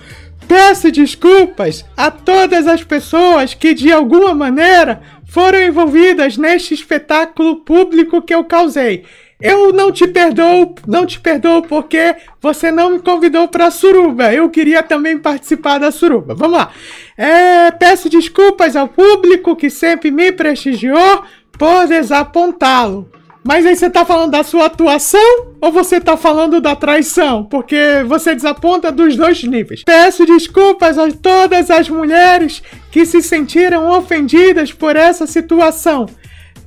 Peço 0.47 0.91
desculpas 0.91 1.85
a 1.95 2.11
todas 2.11 2.67
as 2.67 2.83
pessoas 2.83 3.53
que 3.53 3.73
de 3.73 3.91
alguma 3.91 4.33
maneira 4.33 5.01
foram 5.29 5.61
envolvidas 5.63 6.35
neste 6.35 6.73
espetáculo 6.73 7.57
público 7.57 8.21
que 8.21 8.35
eu 8.35 8.43
causei. 8.43 9.05
Eu 9.41 9.73
não 9.73 9.91
te 9.91 10.05
perdoo, 10.07 10.75
não 10.85 11.05
te 11.05 11.19
perdoo 11.19 11.63
porque 11.63 12.15
você 12.39 12.69
não 12.69 12.91
me 12.91 12.99
convidou 12.99 13.47
para 13.47 13.71
suruba. 13.71 14.31
Eu 14.31 14.49
queria 14.49 14.83
também 14.83 15.17
participar 15.17 15.79
da 15.79 15.89
suruba. 15.89 16.35
Vamos 16.35 16.57
lá. 16.57 16.71
É, 17.17 17.71
peço 17.71 18.07
desculpas 18.07 18.75
ao 18.75 18.87
público 18.87 19.55
que 19.55 19.69
sempre 19.69 20.11
me 20.11 20.31
prestigiou 20.31 21.23
por 21.57 21.87
desapontá-lo. 21.87 23.09
Mas 23.43 23.65
aí 23.65 23.75
você 23.75 23.89
tá 23.89 24.05
falando 24.05 24.31
da 24.31 24.43
sua 24.43 24.65
atuação 24.65 25.55
ou 25.59 25.71
você 25.71 25.99
tá 25.99 26.15
falando 26.15 26.61
da 26.61 26.75
traição? 26.75 27.43
Porque 27.43 28.03
você 28.07 28.35
desaponta 28.35 28.91
dos 28.91 29.15
dois 29.15 29.43
níveis. 29.43 29.83
Peço 29.83 30.25
desculpas 30.25 30.97
a 30.97 31.09
todas 31.11 31.71
as 31.71 31.89
mulheres 31.89 32.61
que 32.91 33.05
se 33.05 33.21
sentiram 33.21 33.89
ofendidas 33.89 34.71
por 34.71 34.95
essa 34.95 35.25
situação. 35.25 36.05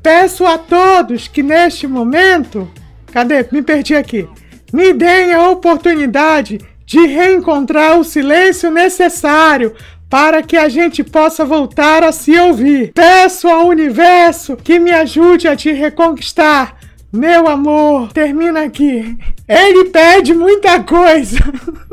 Peço 0.03 0.45
a 0.45 0.59
todos 0.59 1.29
que 1.29 1.43
neste 1.43 1.87
momento. 1.87 2.69
Cadê? 3.13 3.47
Me 3.53 3.63
perdi 3.63 3.95
aqui. 3.95 4.29
Me 4.73 4.93
deem 4.93 5.33
a 5.33 5.49
oportunidade 5.51 6.59
de 6.85 7.07
reencontrar 7.07 7.99
o 7.99 8.05
silêncio 8.05 8.71
necessário 8.71 9.75
para 10.15 10.45
que 10.45 10.57
a 10.57 10.69
gente 10.69 11.03
possa 11.03 11.45
voltar 11.45 12.05
a 12.05 12.13
se 12.13 12.39
ouvir. 12.39 12.93
Peço 12.95 13.49
ao 13.49 13.67
universo 13.67 14.57
que 14.57 14.79
me 14.79 14.93
ajude 14.93 15.49
a 15.49 15.57
te 15.57 15.73
reconquistar. 15.73 16.77
Meu 17.13 17.49
amor, 17.49 18.13
termina 18.13 18.63
aqui. 18.63 19.19
Ele 19.49 19.87
pede 19.87 20.33
muita 20.33 20.81
coisa. 20.85 21.39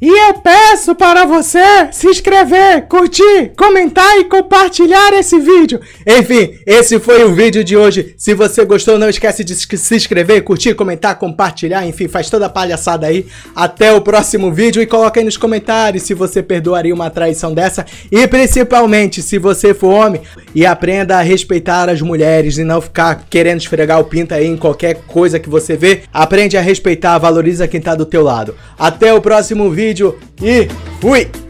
E 0.00 0.08
eu 0.08 0.34
peço 0.34 0.94
para 0.94 1.26
você 1.26 1.88
se 1.90 2.06
inscrever, 2.06 2.86
curtir, 2.86 3.50
comentar 3.56 4.16
e 4.20 4.24
compartilhar 4.24 5.12
esse 5.14 5.40
vídeo. 5.40 5.80
Enfim, 6.06 6.56
esse 6.64 7.00
foi 7.00 7.24
o 7.24 7.34
vídeo 7.34 7.64
de 7.64 7.76
hoje. 7.76 8.14
Se 8.16 8.32
você 8.32 8.64
gostou, 8.64 8.96
não 8.96 9.08
esquece 9.08 9.42
de 9.42 9.56
se 9.56 9.96
inscrever, 9.96 10.44
curtir, 10.44 10.74
comentar, 10.74 11.18
compartilhar. 11.18 11.84
Enfim, 11.84 12.06
faz 12.06 12.30
toda 12.30 12.46
a 12.46 12.48
palhaçada 12.48 13.08
aí. 13.08 13.26
Até 13.56 13.92
o 13.92 14.00
próximo 14.00 14.52
vídeo 14.52 14.80
e 14.80 14.86
coloca 14.86 15.18
aí 15.18 15.24
nos 15.24 15.36
comentários 15.36 16.04
se 16.04 16.14
você 16.14 16.44
perdoaria 16.44 16.94
uma 16.94 17.10
traição 17.10 17.52
dessa. 17.52 17.84
E 18.12 18.24
principalmente, 18.28 19.20
se 19.20 19.36
você 19.36 19.74
for 19.74 19.88
homem, 19.88 20.22
e 20.54 20.64
aprenda 20.64 21.18
a 21.18 21.22
respeitar 21.22 21.88
as 21.88 22.00
mulheres 22.00 22.56
e 22.56 22.64
não 22.64 22.80
ficar 22.80 23.26
querendo 23.28 23.60
esfregar 23.60 24.00
o 24.00 24.04
pinto 24.04 24.32
aí 24.34 24.46
em 24.46 24.56
qualquer 24.56 24.94
coisa 25.06 25.38
que 25.38 25.48
você 25.48 25.76
vê. 25.76 26.02
Aprende 26.12 26.56
a 26.56 26.60
respeitar, 26.60 27.18
valoriza 27.18 27.68
quem 27.68 27.80
tá 27.80 27.94
do 27.94 28.06
teu 28.06 28.22
lado. 28.22 28.54
Até 28.78 29.12
o 29.12 29.20
próximo 29.20 29.70
vídeo 29.70 29.87
vídeo 29.88 30.18
e 30.42 30.68
fui! 31.00 31.47